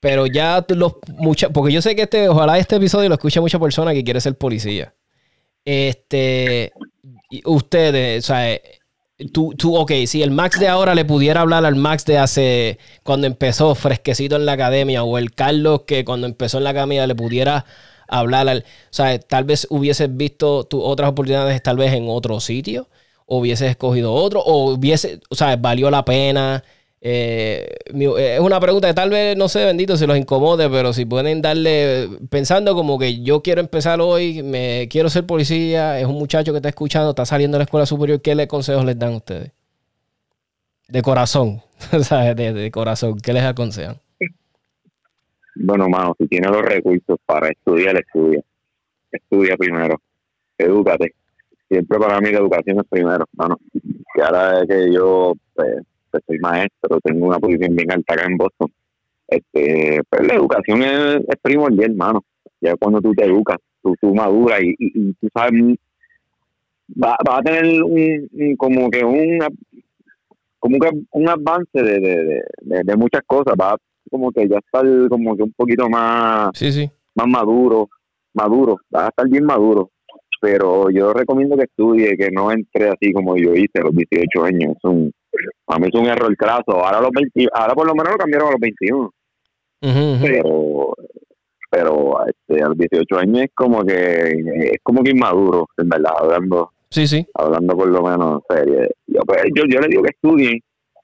[0.01, 3.59] Pero ya los mucha, porque yo sé que este, ojalá este episodio lo escuche mucha
[3.59, 4.95] persona que quiere ser policía.
[5.65, 6.73] Este,
[7.45, 8.59] ustedes, o sea,
[9.33, 12.79] Tú, tú, ok, si el Max de ahora le pudiera hablar al Max de hace,
[13.05, 17.07] cuando empezó fresquecito en la academia, o el Carlos que cuando empezó en la academia
[17.07, 17.65] le pudiera
[18.09, 22.41] hablar al, o sea, tal vez hubieses visto tus otras oportunidades tal vez en otro
[22.41, 22.89] sitio,
[23.27, 26.65] o hubieses escogido otro, o hubiese, o sea, valió la pena
[27.07, 27.69] eh,
[28.17, 31.43] es una pregunta que tal vez, no sé, bendito, si los incomode, pero si pueden
[31.43, 36.53] darle, pensando como que yo quiero empezar hoy, me quiero ser policía, es un muchacho
[36.53, 39.17] que está escuchando, está saliendo de la escuela superior, ¿qué le consejos les dan a
[39.19, 39.53] ustedes?
[40.89, 41.61] De corazón,
[42.01, 42.37] ¿sabes?
[42.37, 43.97] De, corazón, ¿qué les aconsejan?
[45.57, 48.41] Bueno, mano, si tienes los recursos para estudiar, estudia.
[49.13, 50.01] Estudia primero.
[50.57, 51.15] Edúcate.
[51.69, 53.59] Siempre para mí la educación es primero, mano.
[53.73, 55.83] Y ahora es que yo, pues,
[56.27, 58.73] soy maestro, tengo una posición bien alta acá en Boston.
[59.29, 62.25] Este, pues la educación es, es primordial, hermano.
[62.61, 65.53] Ya cuando tú te educas, tú, tú maduras y, y, tú sabes,
[67.03, 69.39] va, va a tener un, como que un
[70.59, 73.77] como que un avance de, de, de, muchas cosas, va
[74.11, 76.91] como que ya estar como que un poquito más, sí, sí.
[77.15, 77.91] más maduro,
[78.33, 79.91] maduro, va a estar bien maduro
[80.45, 84.45] pero yo recomiendo que estudie, que no entre así como yo hice a los 18
[84.45, 84.77] años.
[84.77, 85.11] Es un,
[85.67, 86.73] a mí es un error craso.
[86.73, 87.11] Ahora, los
[87.53, 89.11] ahora por lo menos lo cambiaron a los 21.
[90.23, 90.95] Pero,
[91.71, 94.31] pero este, a los 18 años es como que
[94.73, 96.71] es como que inmaduro, en verdad, hablando.
[96.91, 97.27] Sí, sí.
[97.35, 98.89] Hablando por lo menos en serio.
[99.07, 100.61] Yo, pues, yo, yo les digo que estudien.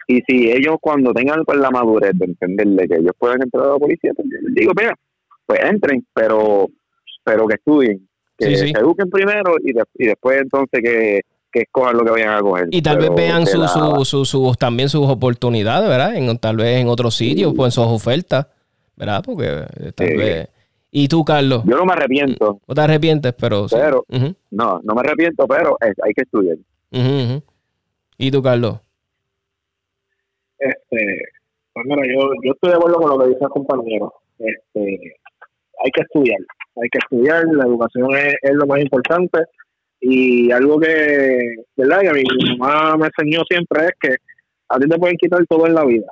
[0.06, 3.72] Y si ellos cuando tengan pues, la madurez de entenderle que ellos pueden entrar a
[3.72, 4.94] la policía, pues, les digo, mira,
[5.46, 6.66] pues entren, pero
[7.22, 8.08] pero que estudien
[8.40, 11.20] que se eduquen primero y, y después entonces que,
[11.52, 12.68] que, escojan lo que vayan a coger.
[12.70, 16.16] Y tal vez vean su, su, también sus oportunidades, ¿verdad?
[16.16, 18.46] En, tal vez en otros sitios, pues en sus ofertas,
[18.96, 19.22] ¿verdad?
[19.24, 20.48] Porque eh, tal vez...
[20.92, 21.62] ¿Y tú, Carlos?
[21.64, 22.60] Yo no me arrepiento.
[22.66, 23.66] No te arrepientes, pero...
[23.70, 24.04] Pero,
[24.50, 26.56] no, no me arrepiento, pero hay que estudiar.
[28.18, 28.80] ¿Y tú, Carlos?
[30.58, 31.22] Este,
[31.72, 34.12] pues mira, yo, yo estoy de acuerdo con lo que dice el compañero.
[34.38, 35.14] Este,
[35.82, 36.40] hay que estudiar
[36.76, 39.38] hay que estudiar, la educación es, lo más importante
[40.00, 42.08] y algo que, ¿verdad?
[42.08, 42.22] a mi
[42.58, 44.16] mamá me enseñó siempre es que
[44.68, 46.06] a ti te pueden quitar todo en la vida,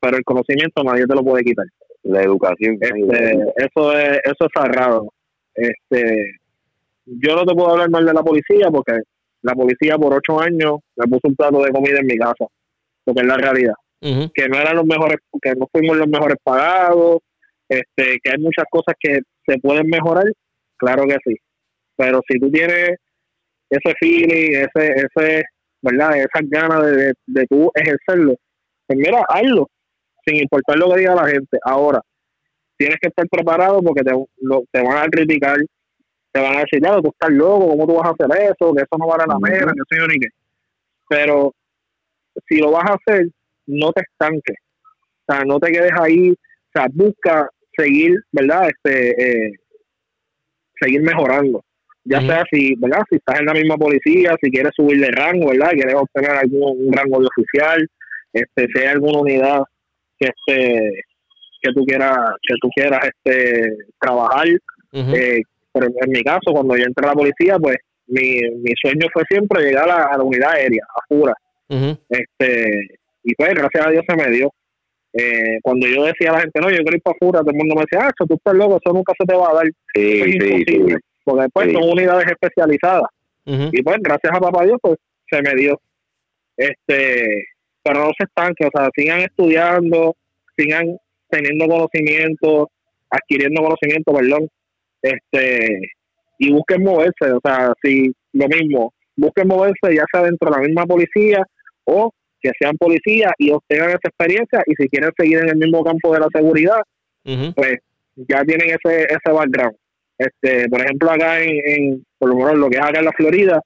[0.00, 1.66] pero el conocimiento nadie te lo puede quitar.
[2.02, 2.76] La educación.
[2.80, 5.10] Este, eso es eso es sagrado.
[5.54, 6.34] Este,
[7.06, 8.98] yo no te puedo hablar mal de la policía porque
[9.40, 12.46] la policía por ocho años me puso un plato de comida en mi casa,
[13.04, 13.74] porque es la realidad.
[14.00, 17.20] Que no eran los mejores, que no fuimos los mejores pagados,
[17.66, 20.26] este, que hay muchas cosas que se pueden mejorar,
[20.76, 21.36] claro que sí.
[21.96, 22.98] Pero si tú tienes
[23.70, 25.42] ese feeling, ese, ese,
[25.82, 26.16] ¿verdad?
[26.18, 28.34] Esas ganas de, de, tú ejercerlo,
[28.86, 29.68] pues mira, hazlo,
[30.26, 31.58] sin importar lo que diga la gente.
[31.64, 32.00] Ahora,
[32.76, 34.12] tienes que estar preparado porque te,
[34.72, 35.56] te van a criticar,
[36.32, 38.74] te van a decir, ya, tú estás loco, ¿cómo tú vas a hacer eso?
[38.74, 40.28] Que eso no vale la pena, que eso ni qué.
[41.08, 41.54] Pero
[42.48, 43.28] si lo vas a hacer,
[43.66, 44.56] no te estanques.
[45.26, 46.30] O sea, no te quedes ahí.
[46.30, 48.68] O sea, busca seguir, ¿verdad?
[48.68, 49.52] Este, eh,
[50.80, 51.64] seguir mejorando.
[52.04, 53.02] Ya sea si, ¿verdad?
[53.08, 55.70] Si estás en la misma policía, si quieres subir de rango, ¿verdad?
[55.70, 57.88] Quieres obtener algún un rango de oficial,
[58.32, 59.60] este, si hay alguna unidad
[60.18, 61.04] que este
[61.62, 65.40] que tú quieras que tú quieras este trabajar eh,
[65.72, 67.76] pero en, mi caso cuando yo entré a la policía pues
[68.06, 71.34] mi, mi sueño fue siempre llegar a, la unidad aérea a Fura
[72.10, 72.80] este
[73.22, 74.50] y pues gracias a Dios se me dio
[75.14, 77.56] eh, cuando yo decía a la gente, no, yo quiero ir para Fura, todo el
[77.56, 79.66] mundo me decía, ah, eso tú estás loco, eso nunca se te va a dar.
[79.94, 80.96] Sí, es imposible.
[81.24, 83.08] Porque después son unidades especializadas.
[83.46, 84.96] Y pues, gracias a papá Dios, pues
[85.30, 85.80] se me dio.
[86.56, 87.44] Este,
[87.82, 90.16] pero no se estanque, o sea, sigan estudiando,
[90.56, 90.96] sigan
[91.28, 92.70] teniendo conocimiento,
[93.10, 94.48] adquiriendo conocimiento, perdón,
[95.02, 95.80] este,
[96.38, 100.62] y busquen moverse, o sea, si lo mismo, busquen moverse ya sea dentro de la
[100.62, 101.42] misma policía
[101.84, 102.10] o
[102.40, 106.12] que sean policías y obtengan esa experiencia y si quieren seguir en el mismo campo
[106.12, 106.80] de la seguridad,
[107.54, 107.78] pues
[108.16, 109.76] ya tienen ese ese background.
[110.18, 113.60] Este, por ejemplo, acá en, por lo menos lo que es acá en la Florida,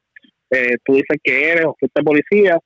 [0.50, 2.58] eh, tú dices que eres o fuiste policía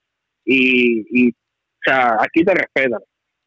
[0.44, 3.00] y, y o sea, aquí te respetan,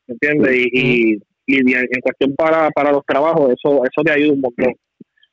[0.08, 0.56] ¿entiendes?
[0.72, 1.18] Y,
[1.48, 4.74] y, en cuestión para, para los trabajos, eso eso te ayuda un montón.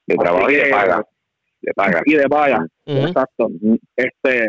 [0.06, 1.06] De trabajo y de paga.
[1.60, 2.02] De paga.
[2.04, 3.50] Y de paga, exacto.
[3.96, 4.48] Este,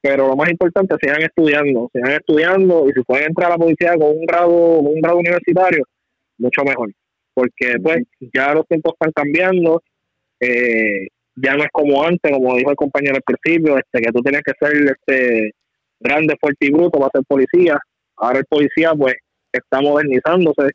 [0.00, 3.94] pero lo más importante sigan estudiando, sigan estudiando y si pueden entrar a la policía
[3.94, 5.84] con un grado, un grado universitario,
[6.38, 6.90] mucho mejor,
[7.38, 7.98] porque pues
[8.34, 9.80] ya los tiempos están cambiando,
[10.40, 14.20] eh, ya no es como antes, como dijo el compañero al principio, este que tú
[14.22, 15.52] tienes que ser este
[16.00, 17.78] grande, fuerte y bruto para ser policía,
[18.16, 19.14] ahora el policía pues
[19.52, 20.70] está modernizándose,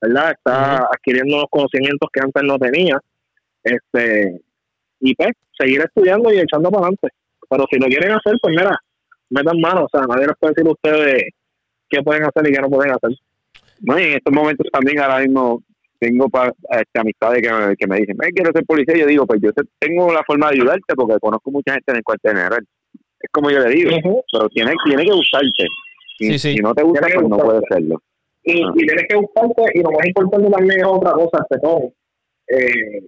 [0.00, 0.32] ¿verdad?
[0.32, 2.98] Está adquiriendo los conocimientos que antes no tenía,
[3.62, 4.40] este
[4.98, 7.08] y pues seguir estudiando y echando para adelante.
[7.48, 8.76] Pero si lo quieren hacer, pues mira,
[9.30, 11.22] metan mano, o sea, nadie les puede decir a ustedes
[11.88, 13.10] qué pueden hacer y qué no pueden hacer.
[13.82, 15.62] Bueno, y en estos momentos también ahora mismo
[15.98, 19.40] tengo pa, este, amistades que me, que me dicen, quiero ser policía, yo digo, pues
[19.42, 22.64] yo tengo la forma de ayudarte porque conozco mucha gente en el cuartel general.
[23.20, 23.90] Es como yo le digo,
[24.32, 25.66] pero tiene, tiene que gustarte.
[26.18, 28.02] Si, si no te gusta, pues no puede serlo.
[28.44, 31.92] Y, y, tienes que gustarte, y lo más importante también es otra cosa, este todo.
[32.48, 33.02] Eh,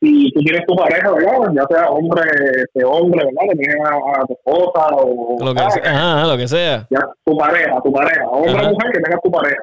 [0.00, 1.52] si tú tienes tu pareja, ¿verdad?
[1.54, 2.22] Ya sea hombre,
[2.58, 3.50] este hombre, ¿verdad?
[3.50, 5.44] Que tienes a, tu esposa o...
[5.44, 6.86] Lo que, sea, lo que sea.
[6.90, 8.28] Ya, tu pareja, tu pareja.
[8.28, 9.62] Hombre o mujer que tengas tu pareja.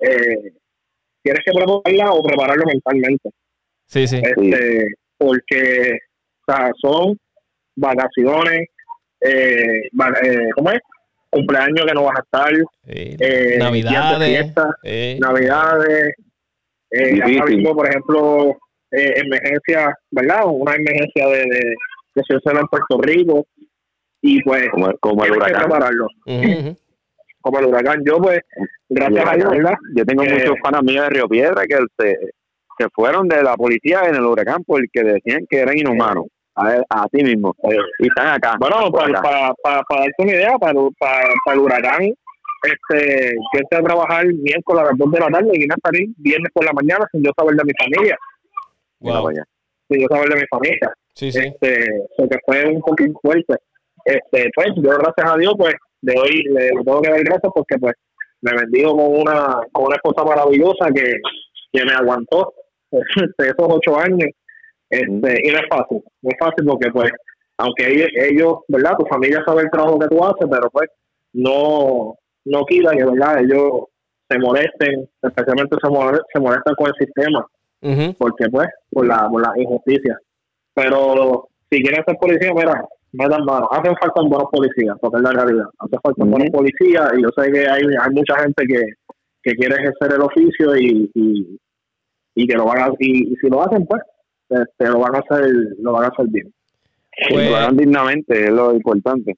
[0.00, 0.52] Eh,
[1.24, 3.30] tienes que prepararla o prepararlo mentalmente.
[3.86, 4.20] Sí, sí.
[4.22, 5.98] Este, porque,
[6.46, 7.18] o sea, son
[7.74, 8.68] vacaciones,
[9.20, 9.88] eh,
[10.22, 10.80] eh, ¿cómo es?
[11.30, 12.52] Cumpleaños que no vas a estar,
[12.86, 14.54] eh, navidades,
[15.18, 16.14] navidades,
[16.90, 17.20] eh,
[17.74, 18.56] por ejemplo,
[18.92, 20.42] eh, emergencia, ¿verdad?
[20.46, 21.74] Una emergencia de, de,
[22.14, 23.46] que se usa en Puerto Rico
[24.20, 25.68] y pues como, como el huracán.
[27.44, 28.02] Como el huracán.
[28.06, 28.40] Yo pues,
[28.88, 29.74] gracias a Dios, ¿verdad?
[29.94, 32.18] Yo tengo muchos fans míos de Río Piedra que se,
[32.78, 36.24] se fueron de la policía en el huracán porque decían que eran inhumanos.
[36.56, 37.54] A, a ti mismo.
[37.98, 38.54] Y están acá.
[38.60, 42.14] Bueno, para, para, para, darte una idea, para, para, para el huracán,
[42.62, 45.88] este, yo empecé a trabajar miércoles a las 2 de la tarde y vine a
[45.88, 48.16] salir viernes por la mañana sin yo saber de mi familia.
[49.88, 50.94] Sin yo saber de mi familia.
[51.12, 51.40] Sí, sí.
[51.40, 53.54] Este, porque fue un poquito fuerte.
[54.04, 55.74] Este, pues yo gracias a Dios, pues,
[56.04, 57.94] de hoy le, tengo que dar gracias porque pues
[58.42, 61.14] me bendigo con una, con una esposa maravillosa que,
[61.72, 62.52] que me aguantó
[62.90, 64.30] este, esos ocho años.
[64.90, 65.08] Este,
[65.42, 67.10] y no es fácil, no es fácil porque pues,
[67.56, 68.96] aunque ellos, ellos, ¿verdad?
[68.98, 70.90] Tu familia sabe el trabajo que tú haces, pero pues
[71.32, 73.84] no, no quita que verdad ellos
[74.28, 75.88] se molesten, especialmente se,
[76.32, 77.46] se molestan con el sistema,
[78.18, 80.18] porque pues, por la, por la injusticia.
[80.74, 82.84] Pero si quieren ser policía, mira,
[83.14, 83.68] metan mano.
[83.70, 85.66] Hacen falta buenos policías, porque es la realidad.
[85.78, 88.82] Hace falta buenos policías y yo sé que hay, hay mucha gente que,
[89.42, 91.58] que quiere ejercer el oficio y, y,
[92.34, 94.02] y que lo van a, y, si lo hacen, pues,
[94.50, 96.52] este, lo van a hacer, lo van a hacer bien.
[97.30, 99.36] Pues, lo hagan dignamente, es lo importante.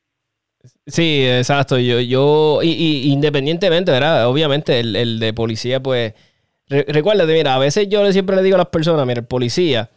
[0.87, 1.79] Sí, exacto.
[1.79, 4.29] Yo, yo, y, independientemente, ¿verdad?
[4.29, 6.14] Obviamente, el, el de policía, pues.
[6.68, 9.91] recuérdate, mira, a veces yo siempre le digo a las personas, mira, el policía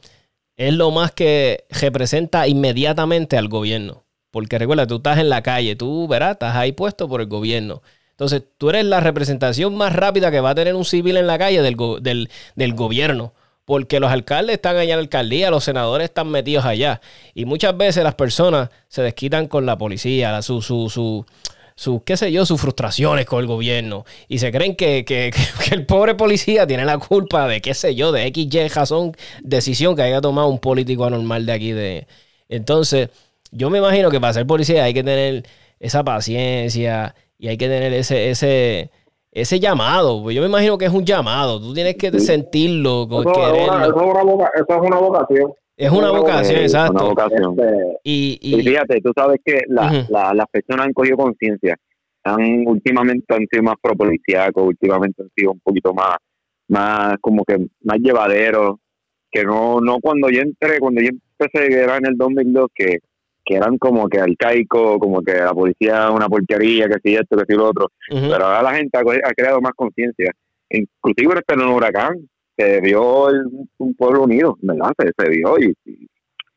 [0.60, 4.04] es lo más que representa inmediatamente al gobierno.
[4.30, 6.32] Porque recuerda, tú estás en la calle, tú, ¿verdad?
[6.32, 7.82] Estás ahí puesto por el gobierno.
[8.12, 11.38] Entonces, tú eres la representación más rápida que va a tener un civil en la
[11.38, 13.34] calle del, del, del gobierno
[13.64, 17.02] porque los alcaldes están allá en la alcaldía, los senadores están metidos allá.
[17.36, 21.24] Y muchas veces las personas se desquitan con la policía, su, su, su,
[21.80, 24.04] su qué sé yo, sus frustraciones con el gobierno.
[24.28, 27.96] Y se creen que, que, que, el pobre policía tiene la culpa de, qué sé
[27.96, 29.14] yo, de X, Y razón,
[29.44, 31.72] decisión que haya tomado un político anormal de aquí.
[31.72, 32.06] De...
[32.50, 33.10] Entonces,
[33.52, 35.46] yo me imagino que para ser policía hay que tener
[35.80, 38.92] esa paciencia y hay que tener ese, ese,
[39.32, 43.56] ese llamado, pues yo me imagino que es un llamado, tú tienes que sentirlo, eso,
[43.56, 45.54] es una eso es una vocación.
[45.80, 46.94] Es una vocación, exacto.
[46.94, 47.56] Una vocación.
[47.58, 51.78] Este, y, fíjate, tú sabes que la, las personas han cogido conciencia.
[52.26, 56.18] Han, últimamente han sido más propolicíacos, últimamente han sido un poquito más,
[56.68, 58.76] más como que más llevaderos.
[59.32, 63.00] Que no, no cuando yo entré, cuando yo empecé, era en el 2002, que
[63.50, 67.36] que eran como que arcaicos, como que la policía es una porquería, que si esto,
[67.36, 67.92] que si lo otro.
[68.08, 70.32] Pero ahora la gente ha, creado más conciencia.
[70.70, 73.28] Inclusive este en un huracán se vio
[73.78, 74.92] un pueblo unido, ¿verdad?
[74.98, 75.74] Se, vio y,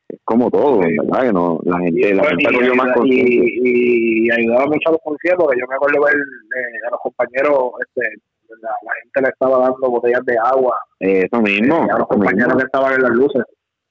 [0.09, 1.22] es como todo, ¿verdad?
[1.22, 3.44] Que no, la gente, la gente y, más conciencia.
[3.46, 7.72] Y, ayudaba mucho a los policías, porque yo me acuerdo ver eh, a los compañeros,
[7.86, 8.16] este,
[8.61, 8.70] la,
[9.03, 10.76] gente le estaba dando botellas de agua.
[10.98, 11.84] Eso mismo.
[11.84, 13.42] Eh, a los compañeros que estaban en las luces.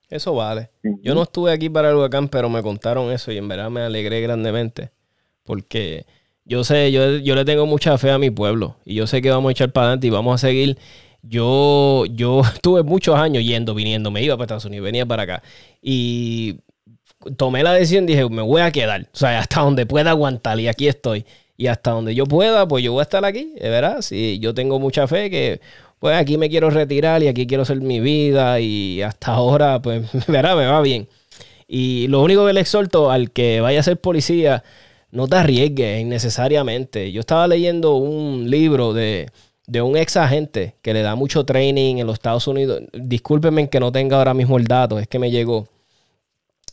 [0.10, 0.70] Eso vale.
[1.02, 3.82] Yo no estuve aquí para el huracán, pero me contaron eso y en verdad me
[3.82, 4.92] alegré grandemente.
[5.46, 6.06] Porque
[6.44, 9.32] yo sé, yo, yo le tengo mucha fe a mi pueblo y yo sé que
[9.32, 10.78] vamos a echar para adelante y vamos a seguir.
[11.24, 15.44] Yo, yo estuve muchos años yendo, viniendo, me iba para Estados Unidos, venía para acá.
[15.82, 16.60] Y
[17.38, 19.08] tomé la decisión, dije, me voy a quedar.
[19.14, 21.26] O sea, hasta donde pueda aguantar y aquí estoy.
[21.58, 24.02] Y hasta donde yo pueda, pues yo voy a estar aquí, ¿verdad?
[24.02, 25.62] Sí, yo tengo mucha fe que
[26.00, 30.10] pues aquí me quiero retirar y aquí quiero hacer mi vida y hasta ahora, pues,
[30.28, 31.08] verá, me va bien.
[31.68, 34.64] Y lo único que le exhorto al que vaya a ser policía,
[35.12, 37.12] no te arriesgues innecesariamente.
[37.12, 39.30] Yo estaba leyendo un libro de,
[39.80, 42.82] un ex agente que le da mucho training en los Estados Unidos.
[42.92, 45.68] Discúlpenme que no tenga ahora mismo el dato, es que me llegó.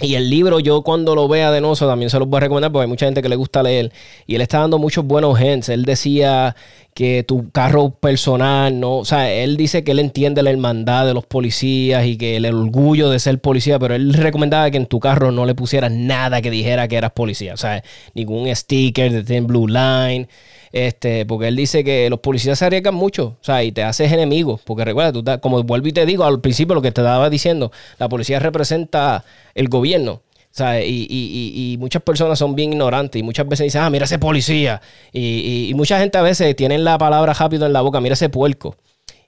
[0.01, 2.71] Y el libro, yo cuando lo vea de Noso también se los voy a recomendar
[2.71, 3.93] porque hay mucha gente que le gusta leer.
[4.29, 5.69] Y él está dando muchos buenos hints.
[5.71, 6.55] Él decía
[6.95, 8.99] que tu carro personal, no.
[8.99, 12.47] O sea, él dice que él entiende la hermandad de los policías y que el
[12.47, 16.43] orgullo de ser policía, pero él recomendaba que en tu carro no le pusieras nada
[16.43, 17.55] que dijera que eras policía.
[17.55, 17.83] O sea,
[18.15, 20.29] ningún sticker de Thin Blue Line.
[20.73, 24.13] Este, porque él dice que los policías se arriesgan mucho, o sea, y te haces
[24.13, 24.61] enemigo.
[24.65, 27.73] Porque recuerda, tú como vuelvo y te digo al principio lo que te estaba diciendo,
[27.99, 30.23] la policía representa el gobierno.
[30.51, 33.91] O sea, y, y, y, muchas personas son bien ignorantes y muchas veces dicen, ah,
[33.91, 34.81] mira ese policía.
[35.13, 38.75] Y, mucha gente a veces tienen la palabra rápido en la boca, mira ese puerco.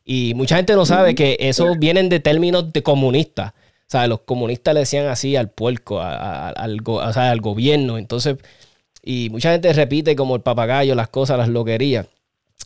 [0.04, 3.52] Y mucha gente no sabe que eso vienen de términos de comunistas.
[3.52, 7.98] O sea, los comunistas le decían así al puerco, al, al gobierno.
[7.98, 8.36] Entonces,
[9.02, 12.06] y mucha gente repite como el papagayo las cosas, las loquerías.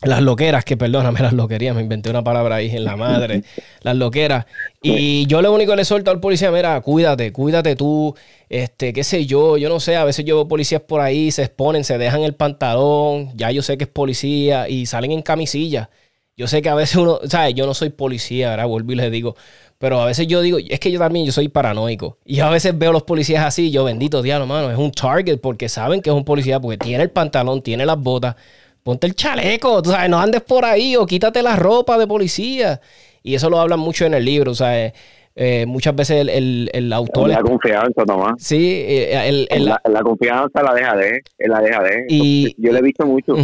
[0.01, 3.43] Las loqueras, que perdóname, las loquerías, me inventé una palabra ahí en la madre.
[3.81, 4.45] las loqueras.
[4.81, 8.13] Y yo lo único que le suelto al policía, mira, cuídate, cuídate tú,
[8.49, 11.43] este, qué sé yo, yo no sé, a veces yo veo policías por ahí, se
[11.43, 15.89] exponen, se dejan el pantalón, ya yo sé que es policía y salen en camisilla.
[16.37, 17.55] Yo sé que a veces uno, ¿sabes?
[17.55, 19.37] Yo no soy policía, ahora vuelvo y les digo,
[19.77, 22.17] pero a veces yo digo, es que yo también yo soy paranoico.
[22.25, 25.39] Y a veces veo a los policías así, yo bendito diablo, mano, es un target
[25.39, 28.35] porque saben que es un policía, porque tiene el pantalón, tiene las botas.
[28.83, 32.79] Ponte el chaleco, tú sabes, no andes por ahí o quítate la ropa de policía.
[33.23, 34.93] Y eso lo hablan mucho en el libro, o sea,
[35.37, 37.29] eh, muchas veces el, el, el autor...
[37.29, 38.35] La confianza, Tomás.
[38.37, 42.05] Sí, eh, el, la, confianza la deja de, la deja de.
[42.07, 43.35] Y, yo lo he visto mucho.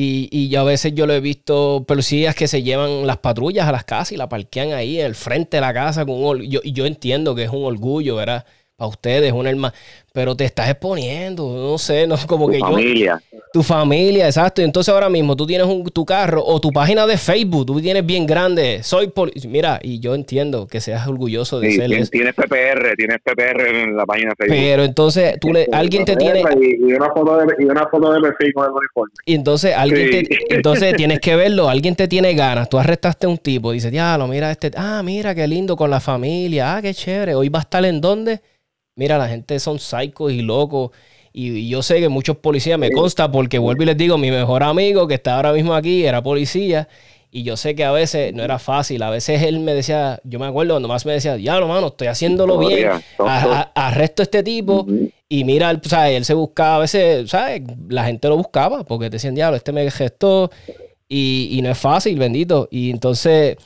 [0.00, 3.72] Y, y a veces yo lo he visto policías que se llevan las patrullas a
[3.72, 6.06] las casas y la parquean ahí en el frente de la casa.
[6.06, 8.46] con un, yo, yo entiendo que es un orgullo, ¿verdad?
[8.78, 9.74] Para ustedes, un hermano
[10.18, 13.22] pero te estás exponiendo, no sé, no como que tu familia.
[13.52, 14.62] Tu familia, exacto.
[14.62, 18.04] Entonces ahora mismo tú tienes un, tu carro o tu página de Facebook, tú tienes
[18.04, 19.12] bien grande, soy
[19.48, 23.68] Mira, y yo entiendo que seas orgulloso de sí, ser tienes, tienes, PPR, tienes PPR
[23.68, 24.58] en la página de Facebook.
[24.58, 26.42] Pero entonces tú le, alguien te tiene...
[26.60, 29.12] Y, una foto de, y una foto de perfil con el uniforme.
[29.24, 33.28] Y entonces alguien te, entonces tienes que verlo, alguien te tiene ganas, tú arrestaste a
[33.28, 36.92] un tipo, dices, lo mira este, ah, mira qué lindo con la familia, ah, qué
[36.92, 38.40] chévere, hoy va a estar en dónde?
[38.98, 40.90] Mira, la gente son psicos y locos.
[41.32, 44.64] Y, yo sé que muchos policías me consta porque vuelvo y les digo, mi mejor
[44.64, 46.88] amigo que está ahora mismo aquí era policía.
[47.30, 49.00] Y yo sé que a veces no era fácil.
[49.04, 51.88] A veces él me decía, yo me acuerdo cuando más me decía, ya, no, mano,
[51.88, 52.88] estoy haciéndolo bien.
[53.18, 54.84] arresto a este tipo.
[55.28, 57.62] Y mira, o sea, él se buscaba, a veces, ¿sabes?
[57.88, 60.50] La gente lo buscaba porque te decían, diablo, este me gestó.
[61.08, 62.66] Y, y no es fácil, bendito.
[62.72, 63.58] Y entonces,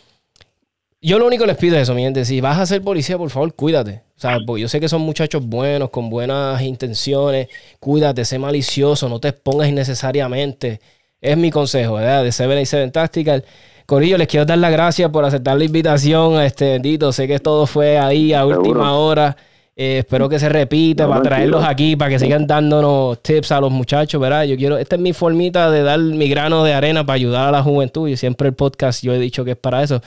[1.01, 2.27] yo lo único que les pido es eso, mi gente.
[2.27, 4.03] Si vas a ser policía, por favor, cuídate.
[4.23, 7.49] O sea, porque yo sé que son muchachos buenos, con buenas intenciones.
[7.81, 10.81] Cuídate, sé malicioso, no te expongas innecesariamente.
[11.21, 12.23] Es mi consejo, ¿verdad?
[12.23, 13.45] De Seven y Seven Tactical.
[13.85, 16.41] Corillo, les quiero dar las gracias por aceptar la invitación.
[16.41, 19.37] Este bendito, sé que todo fue ahí a última hora.
[19.75, 23.73] Eh, espero que se repita para traerlos aquí, para que sigan dándonos tips a los
[23.73, 24.45] muchachos, ¿verdad?
[24.45, 27.51] Yo quiero, esta es mi formita de dar mi grano de arena para ayudar a
[27.51, 30.01] la juventud y siempre el podcast yo he dicho que es para eso.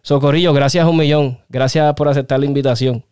[0.00, 1.38] Socorrillo, gracias un millón.
[1.50, 3.04] Gracias por aceptar la invitación.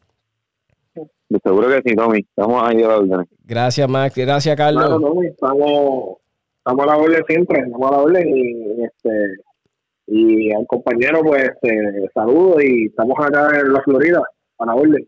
[1.43, 2.21] Seguro que sí, Tommy.
[2.21, 3.29] Estamos ahí a la orden.
[3.45, 4.15] Gracias, Max.
[4.17, 4.85] Gracias, Carlos.
[4.85, 5.27] Claro, Tommy.
[5.27, 6.17] Estamos,
[6.59, 7.61] estamos a la orden siempre.
[7.61, 9.11] Estamos a la orden y, este,
[10.07, 14.23] y al compañero, pues, eh, saludo y estamos acá en la Florida
[14.59, 15.07] a la orden.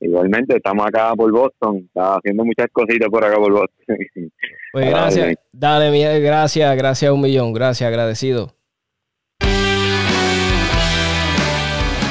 [0.00, 1.78] Igualmente, estamos acá por Boston.
[1.78, 3.96] Está haciendo muchas cositas por acá por Boston.
[4.72, 5.34] Pues gracias.
[5.52, 6.76] Dale, Miguel, gracias.
[6.76, 7.52] Gracias un millón.
[7.52, 8.59] Gracias, agradecido.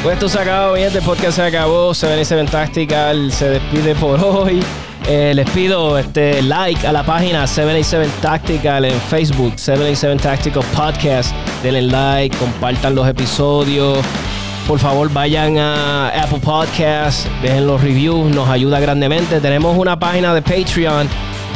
[0.02, 1.93] Pues esto se acabó, bien, el podcast se acabó.
[1.93, 4.64] Se ven Tactical se despide por hoy.
[5.10, 11.34] Eh, les pido este like a la página 77 Tactical en Facebook, 77 Tactical Podcast.
[11.64, 14.00] Denle like, compartan los episodios.
[14.70, 19.41] Por favor, vayan a Apple Podcast, dejen los reviews, nos ayuda grandemente.
[19.41, 21.10] Tenemos una página de Patreon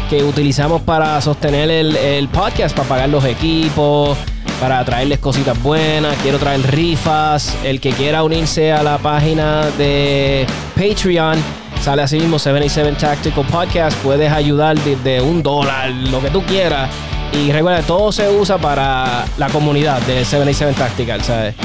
[0.09, 4.17] que utilizamos para sostener el, el podcast, para pagar los equipos
[4.63, 6.15] para traerles cositas buenas.
[6.21, 7.53] Quiero traer rifas.
[7.65, 11.37] El que quiera unirse a la página de Patreon,
[11.81, 13.97] sale así mismo 77 Tactical Podcast.
[13.97, 16.89] Puedes ayudar desde un dólar, lo que tú quieras.
[17.33, 21.55] Y recuerda, todo se usa para la comunidad de 77 Tactical, ¿sabes?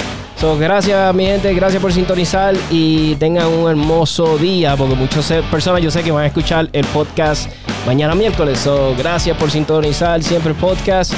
[0.41, 5.83] So, gracias, mi gente, gracias por sintonizar y tengan un hermoso día, porque muchas personas
[5.83, 7.51] yo sé que van a escuchar el podcast
[7.87, 8.61] mañana miércoles.
[8.61, 11.13] So, gracias por sintonizar siempre el podcast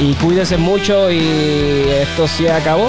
[0.00, 2.88] y cuídense mucho y esto se acabó.